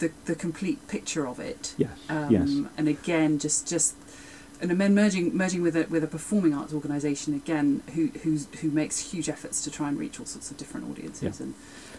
[0.00, 1.74] the the complete picture of it.
[1.76, 3.94] yes Um, yes And again, just just
[4.60, 8.70] and then merging merging with a with a performing arts organisation again, who who's, who
[8.70, 11.54] makes huge efforts to try and reach all sorts of different audiences and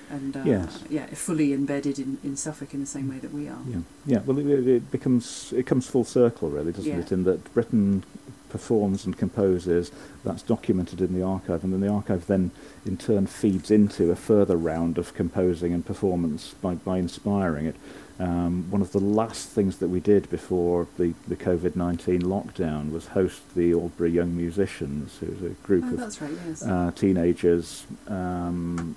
[0.10, 0.84] and uh, Yes.
[0.90, 3.60] yeah, fully embedded in, in Suffolk in the same way that we are.
[3.68, 4.20] Yeah, yeah.
[4.26, 7.00] Well, it, it becomes it comes full circle, really, doesn't Yeah.
[7.00, 7.12] it?
[7.12, 8.04] In that Britten
[8.50, 9.92] performs and composes,
[10.24, 12.52] that's documented in the archive, and then the archive then,
[12.86, 17.76] in turn, feeds into a further round of composing and performance by by inspiring it.
[18.20, 22.92] Um, one of the last things that we did before the, the COVID nineteen lockdown
[22.92, 26.32] was host the Aldeburgh Young Musicians, who's a group Oh, of right.
[26.48, 26.64] Yes.
[26.64, 28.96] uh, teenagers um,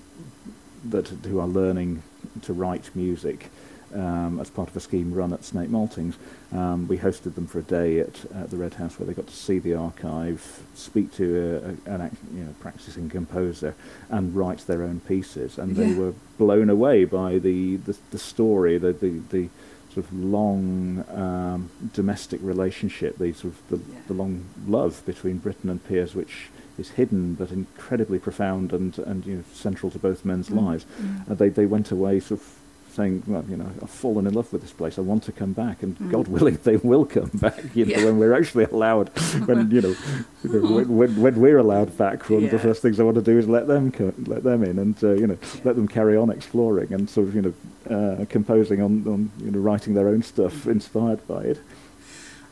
[0.88, 2.02] that who are learning
[2.42, 3.50] to write music
[3.94, 6.14] um, as part of a scheme run at Snape Maltings.
[6.52, 9.26] Um, we hosted them for a day at, at the Red House where they got
[9.26, 13.74] to see the archive, speak to a, a, an you know, practicing composer,
[14.08, 15.58] and write their own pieces.
[15.58, 19.48] And they were blown away by the, the, the story, the, the, the
[19.94, 24.00] sort of long um, domestic relationship, the sort of the, Yeah.
[24.06, 26.48] the long love between Britten and Pears, which
[26.78, 30.64] is hidden but incredibly profound and, and you know, central to both men's Mm.
[30.64, 30.86] lives.
[31.02, 31.28] Mm.
[31.28, 32.46] And they, they went away sort of
[32.90, 34.98] saying, well, you know, I've fallen in love with this place.
[34.98, 36.10] I want to come back, and Mm.
[36.10, 37.62] God willing, they will come back.
[37.74, 38.04] You know, Yeah.
[38.04, 39.08] when we're actually allowed,
[39.46, 39.94] when you know,
[40.42, 43.38] when, when, when we're allowed back, one of the first things I want to do
[43.38, 45.60] is let them co- let them in, and uh, you know, Yeah.
[45.64, 47.54] let them carry on exploring and sort of you know,
[47.96, 51.58] uh, composing on, on you know, writing their own stuff inspired by it.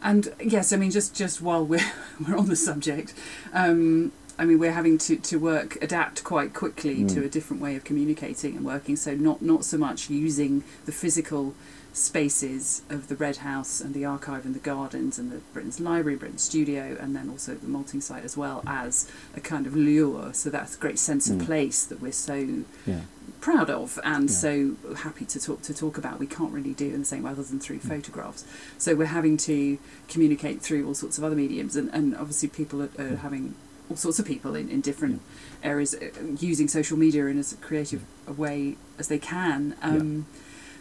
[0.02, 1.80] And yes, I mean, just just while we're
[2.28, 3.14] we're on the subject,
[3.52, 7.12] um, I mean, we're having to, to work adapt quite quickly Mm.
[7.14, 8.94] to a different way of communicating and working.
[8.96, 11.54] So not not so much using the physical
[11.92, 16.16] spaces of the Red House and the archive and the gardens and the Britten's Library,
[16.16, 20.32] Britten's Studio, and then also the malting site as well as a kind of lure.
[20.32, 21.46] So that's a great sense of Mm.
[21.46, 23.00] place that we're so Yeah.
[23.40, 24.36] proud of and Yeah.
[24.36, 26.20] so happy to talk to talk about.
[26.20, 27.88] We can't really do in the same way other than through Mm.
[27.88, 28.44] photographs.
[28.78, 32.82] So we're having to communicate through all sorts of other mediums, and, and obviously people
[32.82, 33.54] are, are having
[33.90, 35.20] all sorts of people in, in different
[35.62, 36.06] areas uh,
[36.38, 39.74] using social media in as creative a way as they can.
[39.82, 40.26] Um,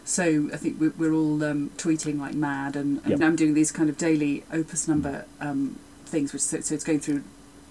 [0.04, 3.20] So I think we're, we're all um, tweeting like mad, and, and Yep.
[3.20, 7.00] I'm doing these kind of daily opus number um, things, which so, so it's going
[7.00, 7.24] through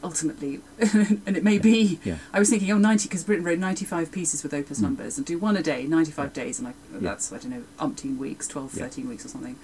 [0.04, 0.60] ultimately,
[1.26, 2.17] and it may be Yeah.
[2.32, 4.84] I was thinking, oh, 90, because Britten wrote 95 pieces with opus Mm.
[4.84, 6.43] numbers and do one a day, 95 Yeah.
[6.43, 7.00] days, and I, Yeah.
[7.02, 8.84] that's, I don't know, umpteen weeks, 12, Yeah.
[8.84, 9.56] 13 weeks or something.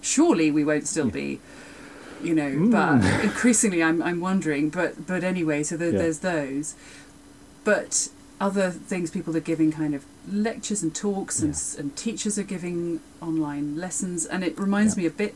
[0.00, 1.12] Surely we won't still Yeah.
[1.12, 1.40] be,
[2.24, 2.70] you know, Mm.
[2.72, 5.98] but increasingly I'm, I'm wondering, but, but anyway, so there, Yeah.
[5.98, 6.74] there's those.
[7.64, 8.08] But
[8.40, 11.80] other things people are giving kind of lectures and talks and, Yeah.
[11.80, 15.02] and teachers are giving online lessons and it reminds Yeah.
[15.02, 15.34] me a bit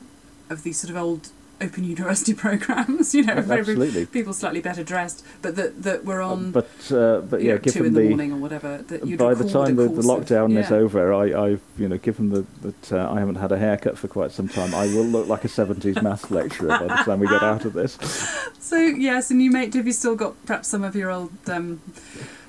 [0.50, 1.28] of these sort of old
[1.60, 3.14] open university programs.
[3.14, 4.06] You know, absolutely.
[4.06, 6.52] people slightly better dressed, but that that were on.
[6.52, 8.78] but uh, but you yeah, know, two in the, the morning or whatever.
[8.78, 10.76] That you'd by the time the, the course of- lockdown is yeah.
[10.76, 14.08] over, I, I've you know given the, that uh, I haven't had a haircut for
[14.08, 17.28] quite some time, I will look like a seventies maths lecturer by the time we
[17.28, 17.98] get out of this.
[18.66, 21.80] So yes, and you mate, have you still got perhaps some of your old um,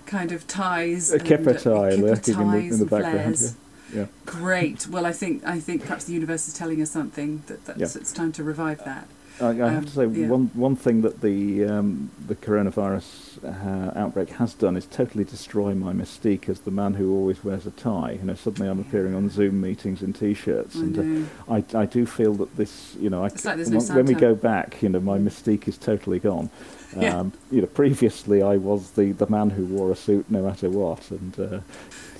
[0.07, 1.11] kind of ties?
[1.11, 3.37] A kipper uh, tie lurking in the, in the background.
[3.37, 3.55] flares.
[3.93, 4.07] Yeah.
[4.25, 4.87] Great.
[4.87, 8.01] Well, I think I think perhaps the universe is telling us something that that's, Yeah.
[8.01, 9.07] it's time to revive that.
[9.39, 10.27] I, I have Um, to say yeah.
[10.27, 15.75] one one thing that the um, the coronavirus uh, outbreak has done is totally destroy
[15.75, 18.13] my mystique as the man who always wears a tie.
[18.19, 21.53] You know, suddenly I'm appearing on Zoom meetings in t-shirts, I and uh.
[21.53, 24.33] I, I do feel that this, you know, I, like no when, when we go
[24.33, 26.49] back, you know, my mystique is totally gone.
[26.97, 27.19] Yeah.
[27.19, 30.69] Um, you know, previously I was the, the man who wore a suit no matter
[30.69, 31.59] what, and uh,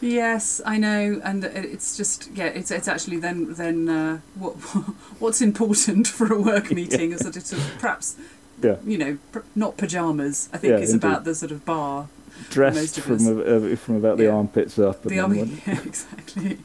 [0.01, 4.53] Yes, I know, and it's just yeah, it's it's actually then then uh, what
[5.19, 8.15] what's important for a work meeting is that it's sort of perhaps
[8.61, 10.49] yeah, you know pr- not pajamas.
[10.53, 11.07] I think Yeah, it's indeed.
[11.07, 12.07] about the sort of bar
[12.49, 13.27] dressed from us.
[13.27, 14.35] uh, from about the Yeah.
[14.35, 15.01] armpits up.
[15.03, 16.59] the when- Yeah, exactly.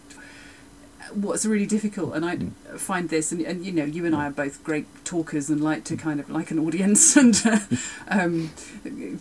[1.15, 2.51] What's really difficult, and I Mm.
[2.79, 5.85] find this, and, and you know, you and I are both great talkers and like
[5.85, 7.59] to kind of like an audience and uh,
[8.09, 8.51] um,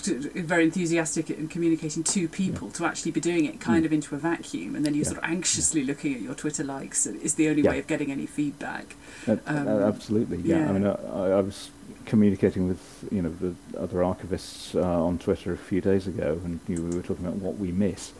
[0.03, 2.69] to, very enthusiastic in communicating to people.
[2.71, 3.87] To actually be doing it kind Mm.
[3.87, 5.11] of into a vacuum, and then you're Yeah.
[5.11, 7.71] sort of anxiously looking at your Twitter likes is the only Yeah.
[7.71, 8.95] way of getting any feedback.
[9.27, 10.59] Uh, Um, uh, absolutely, yeah.
[10.59, 10.69] yeah.
[10.69, 11.69] I mean, I, I was
[12.05, 12.79] communicating with
[13.11, 16.95] you know the other archivists uh, on Twitter a few days ago, and you, we
[16.95, 18.11] were talking about what we miss.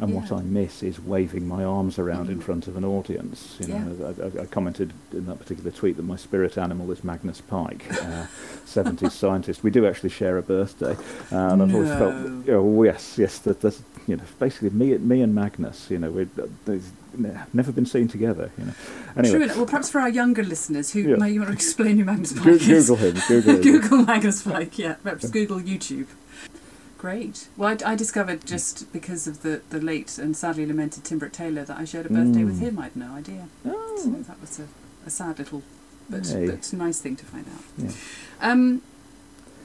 [0.00, 2.42] And what I miss is waving my arms around in Mm.
[2.42, 3.56] front of an audience.
[3.58, 7.02] You know, I, I, I commented in that particular tweet that my spirit animal is
[7.02, 8.26] Magnus Pyke, uh,
[8.64, 9.64] 70s scientist.
[9.64, 10.92] We do actually share a birthday,
[11.32, 12.42] uh, and I've always felt, No.
[12.46, 15.90] you know, yes, yes, that, that's you know, basically me, me and Magnus.
[15.90, 16.30] You know, we've
[17.52, 18.50] never been seen together.
[18.56, 18.72] You know,
[19.16, 19.46] anyway.
[19.48, 19.56] True.
[19.56, 21.16] Well, perhaps for our younger listeners who Yeah.
[21.16, 22.66] may you want to explain who Magnus Pyke Go- is.
[22.88, 23.16] Google him.
[23.26, 23.62] Google him.
[23.62, 24.94] Google Magnus Pyke, yeah.
[25.02, 26.06] Perhaps Google YouTube.
[26.98, 27.46] Great.
[27.56, 31.32] Well, I, I discovered just because of the, the late and sadly lamented Tim Brooke
[31.32, 32.60] Taylor that I shared a birthday with Mm.
[32.60, 32.78] him.
[32.80, 33.46] I had no idea.
[33.64, 34.66] So Oh, that was a,
[35.06, 35.62] a sad little,
[36.10, 36.46] but, Hey.
[36.48, 37.62] but nice thing to find out.
[37.78, 37.90] Yeah.
[38.50, 38.82] Um,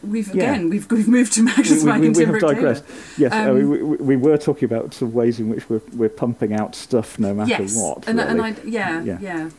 [0.04, 0.44] we've Yeah.
[0.54, 2.86] again we've we've moved to Magnus we, we, we, we have digressed.
[2.88, 3.00] Taylor.
[3.18, 6.10] Yes, Um, mean, we, we, we were talking about some ways in which we're, we're
[6.10, 8.08] pumping out stuff no matter Yes, what.
[8.08, 8.42] and, and.
[8.42, 9.18] I yeah Yeah.
[9.20, 9.50] yeah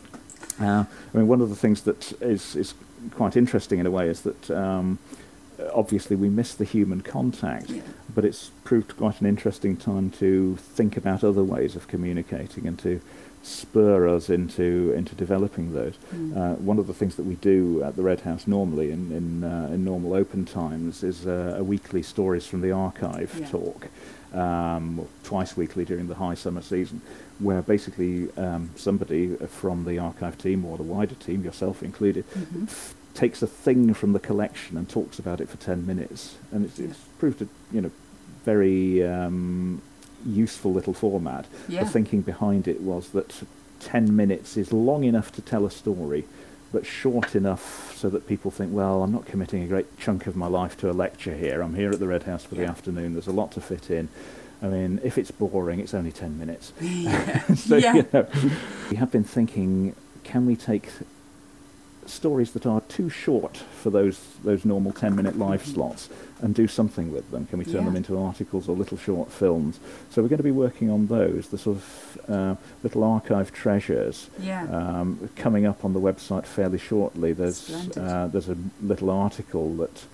[0.61, 2.75] Uh, I mean, one of the things that is, is
[3.17, 4.99] quite interesting in a way is that um,
[5.73, 7.83] obviously we miss the human contact, yeah.
[8.15, 12.79] but it's proved quite an interesting time to think about other ways of communicating and
[12.81, 13.01] to
[13.43, 15.95] spur us into into developing those.
[16.15, 16.37] Mm.
[16.37, 19.45] Uh, one of the things that we do at the Red House normally in in,
[19.45, 23.49] uh, in normal open times is uh, a weekly stories from the archive Yeah.
[23.49, 23.89] talk,
[24.33, 27.03] um, twice weekly during the high summer season,
[27.39, 32.95] where basically um, somebody from the archive team or the wider team, yourself included, Mhm.
[33.15, 36.37] Takes a thing from the collection and talks about it for 10 minutes.
[36.53, 36.89] And it's, Yeah.
[36.89, 37.91] it's proved a you know,
[38.45, 39.81] very um,
[40.27, 41.47] useful little format.
[41.69, 43.33] yeah The thinking behind it was that
[43.81, 46.25] 10 minutes is long enough to tell a story,
[46.73, 50.35] but short enough so that people think, well, I'm not committing a great chunk of
[50.37, 51.61] my life to a lecture here.
[51.63, 53.13] I'm here at the Red House for the afternoon.
[53.13, 54.09] There's a lot to fit in.
[54.63, 56.73] I mean, if it's boring, it's only 10 minutes.
[56.81, 57.95] yeah so, Yeah.
[57.95, 58.27] you know,
[58.91, 60.89] we have been thinking, can we take
[62.09, 66.09] stories that are too short for those those normal 10 minute live slots
[66.43, 67.47] and do something with them?
[67.47, 67.85] Can we turn Yeah.
[67.85, 69.79] them into articles or little short films?
[70.11, 74.29] So we're going to be working on those, the sort of uh, little archive treasures.
[74.41, 79.75] yeah Um, coming up on the website fairly shortly, there's uh, there's a little article
[79.77, 80.05] that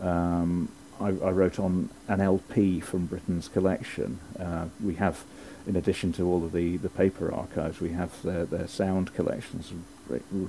[0.00, 0.68] um,
[1.00, 4.18] I, I wrote on an LP from Britten's collection.
[4.38, 5.24] Uh, we have,
[5.66, 9.72] in addition to all of the, the paper archives, we have their, their sound collections,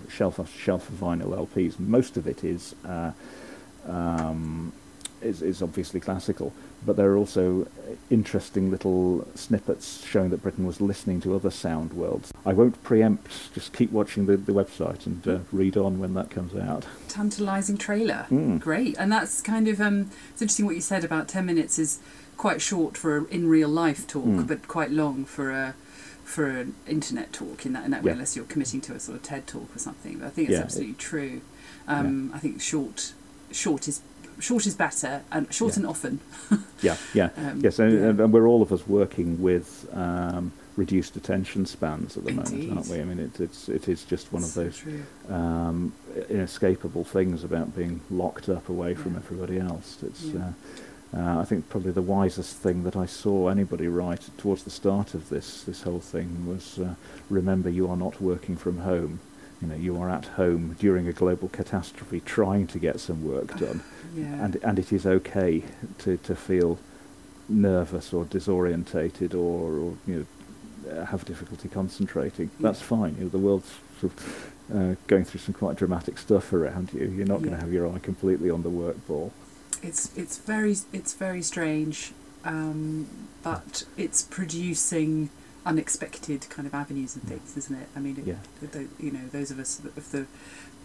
[0.09, 1.79] shelf after shelf of vinyl LPs.
[1.79, 3.11] Most of it is uh,
[3.87, 4.71] um,
[5.21, 6.53] is, is obviously classical,
[6.85, 7.67] but there are also
[8.11, 12.31] interesting little snippets showing that Britten was listening to other sound worlds.
[12.45, 16.29] I won't preempt, just keep watching the, the website and uh, read on when that
[16.29, 16.85] comes out.
[17.07, 18.59] tantalizing trailer Mm.
[18.59, 21.99] great and that's kind of um it's interesting what you said about 10 minutes is
[22.35, 24.47] quite short for in real life talk Mm.
[24.47, 25.73] but quite long for a
[26.27, 28.13] for an internet talk in that in that way Yeah.
[28.13, 30.57] unless you're committing to a sort of ted talk or something but i think it's
[30.57, 31.41] Yeah, absolutely true
[31.87, 33.13] um i think short
[33.51, 34.01] short is
[34.39, 35.77] short is better and short Yeah.
[35.79, 36.19] and often
[36.81, 37.29] Yeah, yeah.
[37.37, 38.09] um, Yes, and, yeah.
[38.23, 42.87] and- we're all of us working with um, reduced attention spans at the moment, aren't
[42.87, 42.99] we?
[43.01, 45.01] I mean, it, it's it is just one of those true.
[45.27, 45.91] um,
[46.29, 49.97] inescapable things about being locked up away from everybody else.
[50.03, 50.39] It's Yeah.
[50.39, 50.51] uh,
[51.15, 55.13] uh, I think probably the wisest thing that I saw anybody write towards the start
[55.13, 56.95] of this this whole thing was uh,
[57.29, 59.19] remember you are not working from home.
[59.61, 63.57] You know, you are at home during a global catastrophe trying to get some work
[63.59, 63.81] done,
[64.15, 64.43] Yeah.
[64.45, 65.63] and and it is okay
[65.99, 66.77] to, to feel
[67.49, 70.15] nervous or disorientated or, or you
[70.85, 72.49] know have difficulty concentrating.
[72.59, 72.67] Yeah.
[72.67, 73.15] That's fine.
[73.17, 77.05] You know, the world's sort of, uh, going through some quite dramatic stuff around you.
[77.07, 79.31] You're not going to have your eye completely on the work ball.
[79.83, 82.11] It's it's very it's very strange,
[82.43, 83.07] um,
[83.43, 85.29] but it's producing
[85.65, 87.87] unexpected kind of avenues and things, isn't it?
[87.95, 88.35] I mean, it, Yeah.
[88.61, 90.25] th- th- you know, those of us of the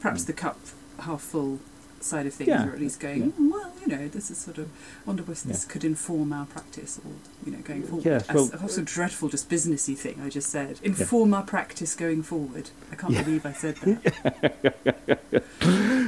[0.01, 0.27] perhaps Mm.
[0.27, 0.59] the cup
[1.01, 1.61] half full
[2.01, 2.67] side of things Yeah.
[2.67, 3.33] are at least going.
[3.39, 3.62] Yeah.
[3.85, 4.69] "Mm, Well, you know, this is sort of
[5.07, 5.73] wonder if this Yeah.
[5.73, 7.11] could inform our practice, or
[7.45, 8.05] you know, going forward.
[8.05, 10.79] Yeah, As well- a sort of dreadful, just businessy thing I just said.
[10.83, 12.71] Inform our practice going forward.
[12.91, 13.23] I can't Yeah.
[13.23, 15.43] believe I said that.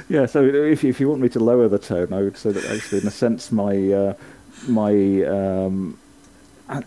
[0.08, 2.52] Yeah, so if you, if you want me to lower the tone, I would say
[2.52, 4.14] that actually, in a sense, my uh,
[4.68, 5.98] my um,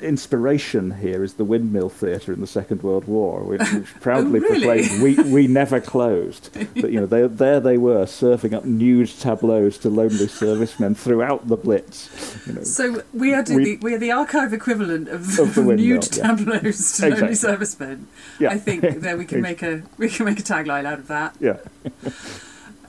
[0.02, 4.44] inspiration here is the Windmill Theatre in the Second World War, which, which proudly Oh,
[4.50, 4.88] really?
[4.88, 6.50] proclaimed we, we never closed.
[6.82, 11.48] But you know, they, there they were serving up nude tableaus to lonely servicemen throughout
[11.48, 12.10] the Blitz.
[12.48, 15.56] You know, So we are doing We- the, we are the archive equivalent of, Of
[15.56, 16.28] the nude yeah.
[16.28, 18.08] tableaus to lonely servicemen.
[18.40, 21.08] yeah, I think that we can make a we can make a tagline out of
[21.08, 21.36] that.
[21.40, 21.58] yeah,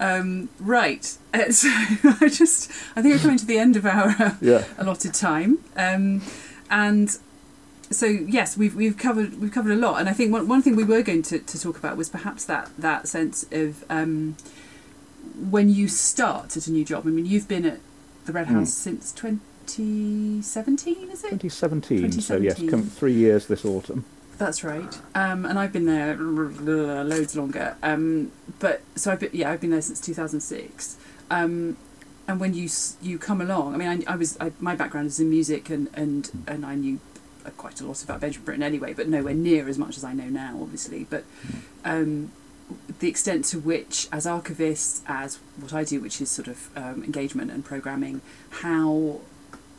[0.01, 1.17] Um, right.
[1.35, 4.65] Uh, so I just I think we're coming to the end of our uh, yeah,
[4.79, 6.23] allotted time, um,
[6.71, 7.17] and
[7.91, 10.77] so yes, we've we've covered we've covered a lot, and I think one one thing
[10.77, 14.37] we were going to, to talk about was perhaps that that sense of um,
[15.51, 17.07] when you start at a new job.
[17.07, 17.81] I mean, you've been at
[18.27, 18.57] the Red Mm.
[18.59, 21.31] House since 2017, is it?
[21.41, 22.13] 2017.
[22.21, 24.05] So yes, come three years this autumn.
[24.37, 24.99] That's right.
[25.15, 27.77] Um, and I've been there loads longer.
[27.83, 30.97] Um, but so I've been, yeah, I've been there since 2006.
[31.31, 31.77] Um,
[32.29, 32.69] and when you
[33.01, 35.89] you come along, I mean, I, I was I, my background is in music, and
[35.95, 37.01] and and I knew
[37.45, 40.13] uh, quite a lot about Benjamin Britten anyway, but nowhere near as much as I
[40.13, 41.05] know now, obviously.
[41.09, 41.25] But
[41.87, 42.31] um,
[42.99, 47.03] the extent to which, as archivists, as what I do, which is sort of um,
[47.03, 48.21] engagement and programming,
[48.51, 49.21] how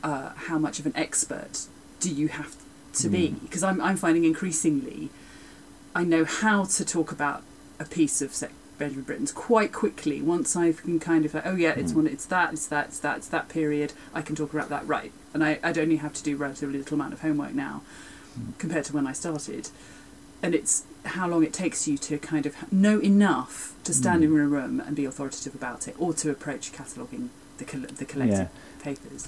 [0.04, 1.68] uh, how much of an expert
[2.00, 2.56] do you have
[2.94, 3.30] to be?
[3.30, 3.42] Mm.
[3.44, 5.12] Because I'm I'm finding increasingly,
[5.94, 7.44] I know how to talk about
[7.80, 8.50] a piece of say,
[8.80, 11.96] Benjamin Britten's quite quickly once I can kind of like, oh yeah, it's Mm.
[11.98, 13.94] one, it's that, it's that, it's that, it's that period.
[14.14, 16.96] I can talk about that right, and I I'd only have to do relatively little
[16.96, 17.82] amount of homework now,
[18.58, 19.70] compared to when I started,
[20.42, 24.26] and it's how long it takes you to kind of know enough to stand Mm.
[24.28, 28.50] in a room and be authoritative about it, or to approach cataloguing the the collected
[28.82, 29.28] papers.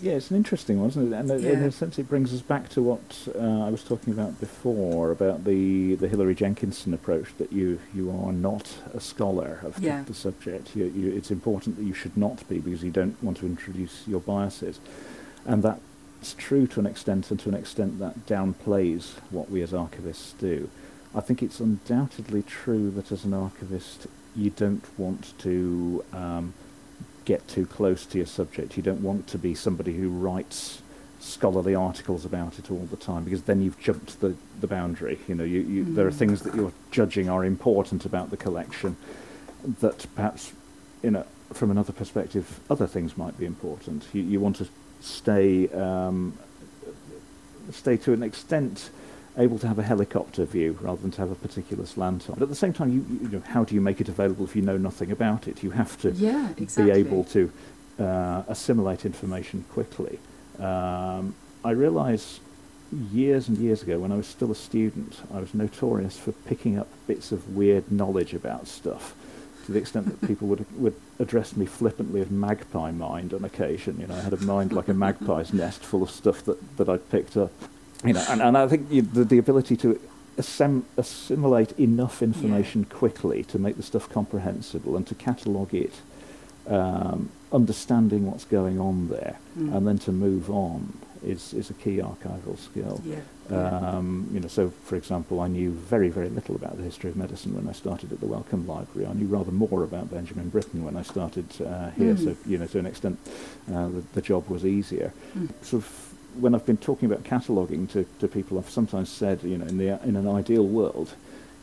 [0.00, 1.16] Yeah, it's an interesting one, isn't it?
[1.16, 3.00] And in a sense, it brings us back to what
[3.34, 8.10] uh, I was talking about before about the, the Hilary Jenkinson approach that you you
[8.10, 10.04] are not a scholar of the- Yeah.
[10.04, 10.76] the, subject.
[10.76, 14.06] You, you, it's important that you should not be because you don't want to introduce
[14.06, 14.78] your biases,
[15.44, 19.72] and that's true to an extent, and to an extent that downplays what we as
[19.72, 20.68] archivists do.
[21.14, 24.06] I think it's undoubtedly true that as an archivist,
[24.36, 26.04] you don't want to.
[26.12, 26.52] Um,
[27.28, 28.78] get too close to your subject.
[28.78, 30.80] You don't want to be somebody who writes
[31.20, 35.18] scholarly articles about it all the time because then you've jumped the, the boundary.
[35.28, 36.22] You know, you, you, there are Mm.
[36.22, 38.96] things that you're judging are important about the collection
[39.80, 40.52] that perhaps,
[41.02, 44.06] you know, from another perspective, other things might be important.
[44.14, 44.66] You, you want to
[45.00, 46.32] stay um,
[47.72, 48.88] stay to an extent
[49.38, 52.34] able to have a helicopter view rather than to have a particular slant on.
[52.34, 54.54] But at the same time, you, you know, how do you make it available if
[54.56, 55.62] you know nothing about it?
[55.62, 56.84] You have to Yeah, exactly.
[56.84, 57.52] be able to
[57.98, 60.18] uh, assimilate information quickly.
[60.58, 61.34] Um,
[61.64, 62.40] I realise
[63.12, 66.78] years and years ago, when I was still a student, I was notorious for picking
[66.78, 69.14] up bits of weird knowledge about stuff.
[69.66, 74.00] To the extent that people would would address me flippantly as magpie mind on occasion.
[74.00, 76.88] You know, I had a mind like a magpie's nest, full of stuff that, that
[76.88, 77.52] I'd picked up.
[78.04, 80.00] You know, and, and I think you, the, the ability to
[80.38, 85.94] assim- assimilate enough information quickly to make the stuff comprehensible and to catalogue it,
[86.68, 89.74] um, understanding what's going on there, Mm.
[89.76, 90.92] and then to move on
[91.24, 93.00] is, is a key archival skill.
[93.04, 93.16] yeah.
[93.50, 93.78] yeah.
[93.96, 97.16] Um, you know, so for example, I knew very, very little about the history of
[97.16, 99.08] medicine when I started at the Wellcome Library.
[99.08, 102.14] I knew rather more about Benjamin Britten when I started uh, here.
[102.14, 102.24] Mm.
[102.24, 103.18] So, you know, to an extent,
[103.72, 105.12] uh, the, the job was easier.
[105.36, 105.48] Mm.
[105.64, 106.07] Sort of,
[106.40, 109.78] when I've been talking about cataloguing to, to people, I've sometimes said, you know, in
[109.78, 111.14] the in an ideal world,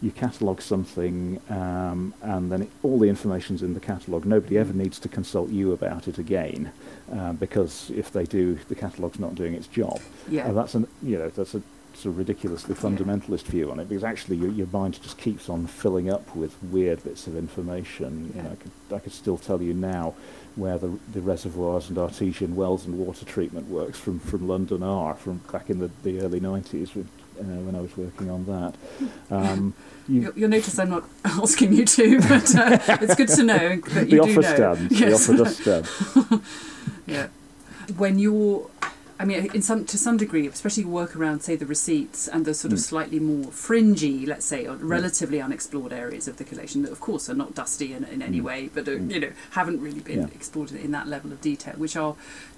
[0.01, 4.26] you catalogue something, um, and then it, all the information's in the catalogue.
[4.26, 6.71] Nobody ever needs to consult you about it again,
[7.11, 9.99] uh, because if they do, the catalogue's not doing its job.
[10.30, 10.51] yeah.
[10.51, 11.61] That's an you know that's a
[11.96, 15.66] sort of ridiculously fundamentalist view on it because actually your, your mind just keeps on
[15.68, 18.32] filling up with weird bits of information.
[18.36, 20.14] You know, I could, I could still tell you now
[20.56, 25.16] where the, the reservoirs and artesian wells and water treatment works from, from London are
[25.16, 27.08] from back in the, the early 90s with,
[27.39, 28.76] uh, when I was working on that.
[29.30, 29.74] Um,
[30.08, 33.76] you, You'll, you'll notice I'm not asking you to, but uh, it's good to know
[33.78, 34.56] that the you do offer know.
[34.76, 35.00] stands.
[35.00, 35.28] Yes.
[35.28, 36.41] The offer does stand.
[37.08, 37.28] Yeah.
[37.98, 38.68] When you're,
[39.18, 42.53] I mean, in some to some degree, especially work around, say, the receipts and the
[42.53, 42.84] sort of Mm.
[42.84, 47.30] slightly more fringy, let's say, or relatively unexplored areas of the collection that, of course,
[47.30, 48.43] are not dusty in, in any Mm.
[48.43, 49.13] way, but uh, Mm.
[49.13, 50.28] you know, haven't really been Yeah.
[50.36, 52.16] explored in that level of detail, which are,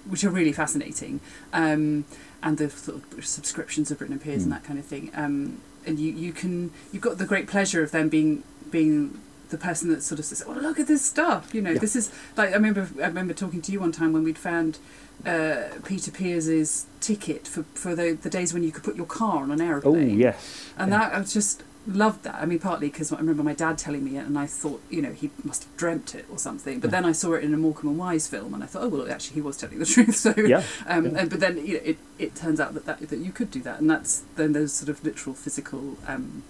[0.08, 1.20] which are really fascinating,
[1.52, 2.04] um,
[2.42, 4.56] and the sort of subscriptions of Britten and Pears and Mm.
[4.56, 5.10] that kind of thing.
[5.14, 9.18] Um, and you, you can you've got the great pleasure of them being being
[9.50, 11.70] the person that sort of says, "Oh, look at this stuff," you know.
[11.70, 11.78] Yeah.
[11.78, 14.78] This is like I remember I remember talking to you one time when we'd found
[15.26, 19.42] uh, Peter Pears's ticket for, for the, the days when you could put your car
[19.42, 19.94] on an aeroplane.
[19.94, 20.18] Oh, aeroplane.
[20.18, 20.70] yes.
[20.78, 20.98] And Yeah.
[21.10, 22.34] that I just loved that.
[22.34, 25.00] I mean, partly because I remember my dad telling me it, and I thought, you
[25.00, 26.80] know, he must have dreamt it or something.
[26.80, 27.00] But Yeah.
[27.00, 29.10] then I saw it in a Morecambe and Wise film, and I thought, oh well,
[29.10, 30.14] actually, he was telling the truth.
[30.16, 30.62] So, Yeah.
[30.86, 31.18] um, yeah.
[31.20, 33.60] and, but then you know, it it turns out that, that that you could do
[33.62, 35.96] that, and that's then those sort of literal physical.
[36.06, 36.42] Um,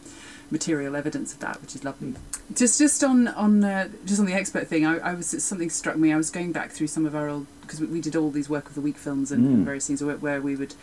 [0.51, 2.15] material evidence of that which is lovely
[2.55, 5.97] just just on on uh, just on the expert thing I, I was something struck
[5.97, 8.31] me I was going back through some of our old because we, we did all
[8.31, 9.65] these work of the week films and, Mm.
[9.65, 10.75] various things where, where we would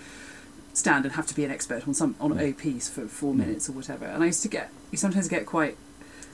[0.73, 2.49] stand and have to be an expert on some on Mm.
[2.49, 3.37] a piece for four Mm.
[3.37, 4.05] minutes or whatever.
[4.05, 5.77] And I used to get you sometimes get quite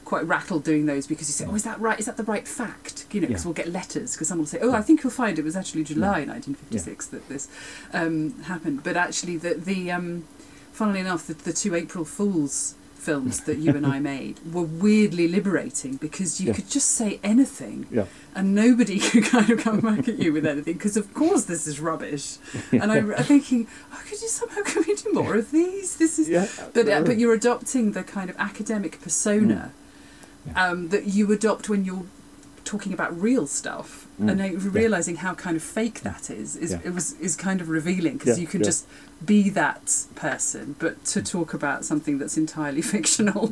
[0.03, 1.97] quite rattled doing those because you say, "Oh, is that right?
[1.99, 3.47] Is that the right fact?" You know, because Yeah.
[3.47, 5.84] we'll get letters because someone will say, "Oh, I think you'll find it was actually
[5.86, 7.47] July 1956 that this
[7.93, 10.25] um, happened." But actually, the the um,
[10.73, 15.27] funnily enough, the, the two April Fools films that you and I made were weirdly
[15.27, 16.53] liberating because you Yeah.
[16.57, 18.05] could just say anything Yeah.
[18.35, 21.65] and nobody could kind of come back at you with anything because of course this
[21.71, 22.37] is rubbish
[22.71, 26.19] and I, I'm thinking oh could you somehow can we do more of these this
[26.19, 26.47] is Yeah.
[26.75, 30.51] but uh, but you're adopting the kind of academic persona Mm.
[30.55, 30.69] Yeah.
[30.69, 32.05] um, that you adopt when you're
[32.64, 34.32] talking about real stuff Mm.
[34.32, 34.59] and uh, Yeah.
[34.72, 36.80] realizing how kind of fake that is is Yeah.
[36.84, 38.86] it was is kind of revealing because Yeah, you can just
[39.26, 43.49] be that person but to talk about something that's entirely fictional.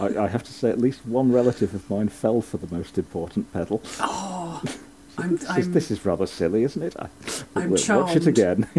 [0.00, 2.98] I, I have to say, at least one relative of mine fell for the most
[2.98, 3.80] important pedal.
[4.00, 4.62] oh
[5.18, 6.96] I'm, This, is, I'm this is rather silly, isn't it?
[6.98, 7.08] I,
[7.54, 8.66] I'm we'll watch it again.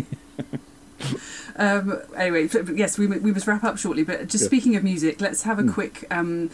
[1.55, 4.03] Um, anyway, yes, we, we must wrap up shortly.
[4.03, 5.73] But just speaking of music, let's have a Mm.
[5.73, 6.49] quick um,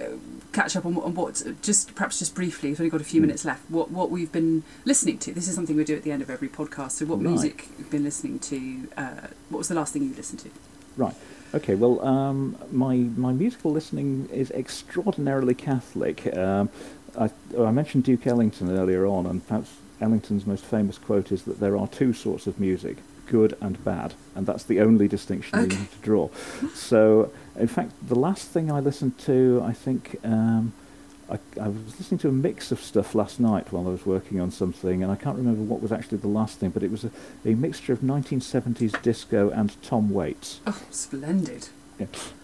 [0.00, 0.04] uh,
[0.52, 3.20] catch up on, what- on what, just perhaps just briefly, we've only got a few
[3.20, 3.24] Mm.
[3.26, 5.32] minutes left, what, what we've been listening to.
[5.32, 6.92] This is something we do at the end of every podcast.
[6.92, 7.28] So, what Right.
[7.30, 8.88] music you've been listening to?
[8.96, 9.10] Uh,
[9.50, 10.50] what was the last thing you listened to?
[10.96, 11.14] Right.
[11.54, 11.74] Okay.
[11.74, 16.34] Well, um, my my musical listening is extraordinarily Catholic.
[16.36, 16.68] Um,
[17.18, 21.60] I, I mentioned Duke Ellington earlier on, and perhaps Ellington's most famous quote is that
[21.60, 22.96] there are two sorts of music:
[23.26, 26.28] good and bad, and that's the only distinction you need to draw.
[26.74, 30.18] So, in fact, the last thing I listened to, I think.
[30.24, 30.72] Um,
[31.30, 34.38] I, I was listening to a mix of stuff last night while I was working
[34.38, 37.04] on something, and I can't remember what was actually the last thing, but it was
[37.04, 37.10] a,
[37.46, 40.60] a mixture of 1970s disco and Tom Waits.
[40.66, 41.68] Oh, splendid.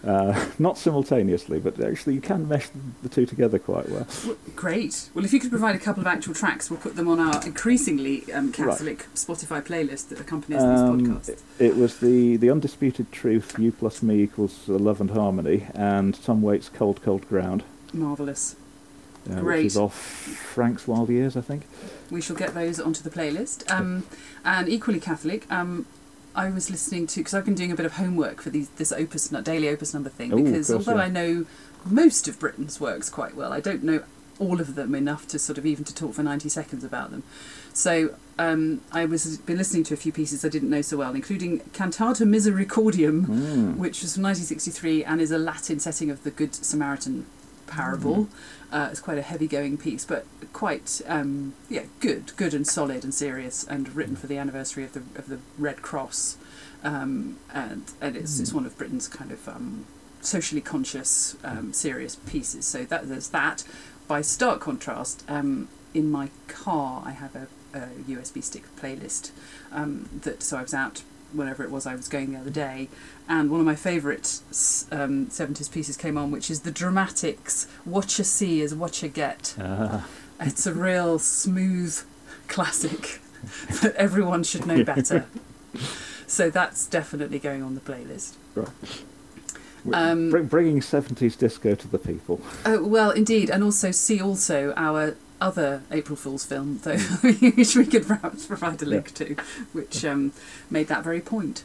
[0.05, 2.67] Uh, not simultaneously, but actually you can mesh
[3.03, 4.07] the two together quite well.
[4.21, 5.09] W- Great.
[5.13, 7.45] Well, if you could provide a couple of actual tracks, we'll put them on our
[7.45, 11.41] increasingly um, Catholic Spotify playlist that accompanies Um, these podcasts.
[11.59, 16.41] It was the, the undisputed truth, you plus me equals love and harmony, and Tom
[16.41, 18.55] Waits' Cold Cold Ground, Marvellous.
[19.29, 19.65] uh, which Great.
[19.65, 21.63] is off Frank's Wild Years, I think.
[22.09, 23.69] We shall get those onto the playlist.
[23.71, 24.03] Um,
[24.43, 25.85] and equally Catholic, um,
[26.35, 28.91] I was listening to because I've been doing a bit of homework for these this
[28.91, 30.31] opus daily opus number thing.
[30.33, 31.05] Oh, of Because course, although yeah.
[31.07, 31.45] I know
[31.85, 34.03] most of Britten's works quite well, I don't know
[34.37, 37.23] all of them enough to sort of even to talk for ninety seconds about them.
[37.73, 41.13] So um, I was been listening to a few pieces I didn't know so well,
[41.13, 43.77] including Cantata Misericordium, Mm.
[43.77, 47.25] which was from 1963 and is a Latin setting of the Good Samaritan
[47.67, 48.29] parable.
[48.71, 53.13] Uh, it's quite a heavy-going piece, but quite um, yeah, good, good and solid and
[53.13, 56.37] serious, and written for the anniversary of the of the Red Cross,
[56.83, 59.85] um, and and it's it's one of Britten's kind of um,
[60.21, 62.65] socially conscious, um, serious pieces.
[62.65, 63.63] So that there's that.
[64.07, 69.31] By stark contrast, um, in my car I have a, a USB stick playlist
[69.71, 71.03] um, that so I was out
[71.33, 72.89] wherever it was I was going the other day,
[73.27, 74.39] and one of my favourite
[74.91, 79.09] um, 70s pieces came on, which is the Dramatics What You See is What You
[79.09, 79.55] Get.
[79.59, 80.07] Ah,
[80.39, 81.99] It's a real smooth
[82.47, 83.21] classic
[83.81, 85.25] that everyone should know better.
[86.27, 88.33] so that's definitely going on the playlist.
[88.55, 88.67] w-
[89.93, 92.41] Um, bringing 70s disco to the people.
[92.65, 97.85] Oh, well, indeed, and also see also our other April Fool's film, though, which we
[97.85, 99.35] could perhaps provide a link to,
[99.73, 100.33] which um,
[100.69, 101.63] made that very point.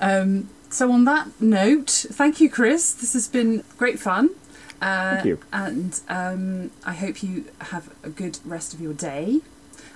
[0.00, 2.92] Um, so on that note, thank you, Chris.
[2.92, 4.30] This has been great fun.
[4.80, 5.38] Uh, Thank you.
[5.52, 9.40] And um, I hope you have a good rest of your day.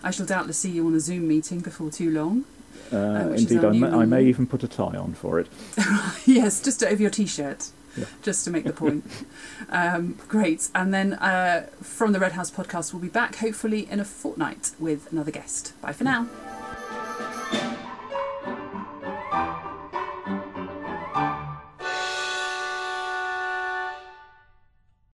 [0.02, 2.44] I shall doubtless see you on a Zoom meeting before too long.
[2.92, 5.46] Uh, is indeed, I may, I may even put a tie on for it.
[6.26, 7.70] yes, just over your t-shirt,
[8.22, 9.04] Just to make the point.
[9.68, 10.68] um, great.
[10.74, 14.70] And then uh, from the Red House podcast, we'll be back hopefully in a fortnight
[14.78, 15.72] with another guest.
[15.80, 16.28] Bye for now.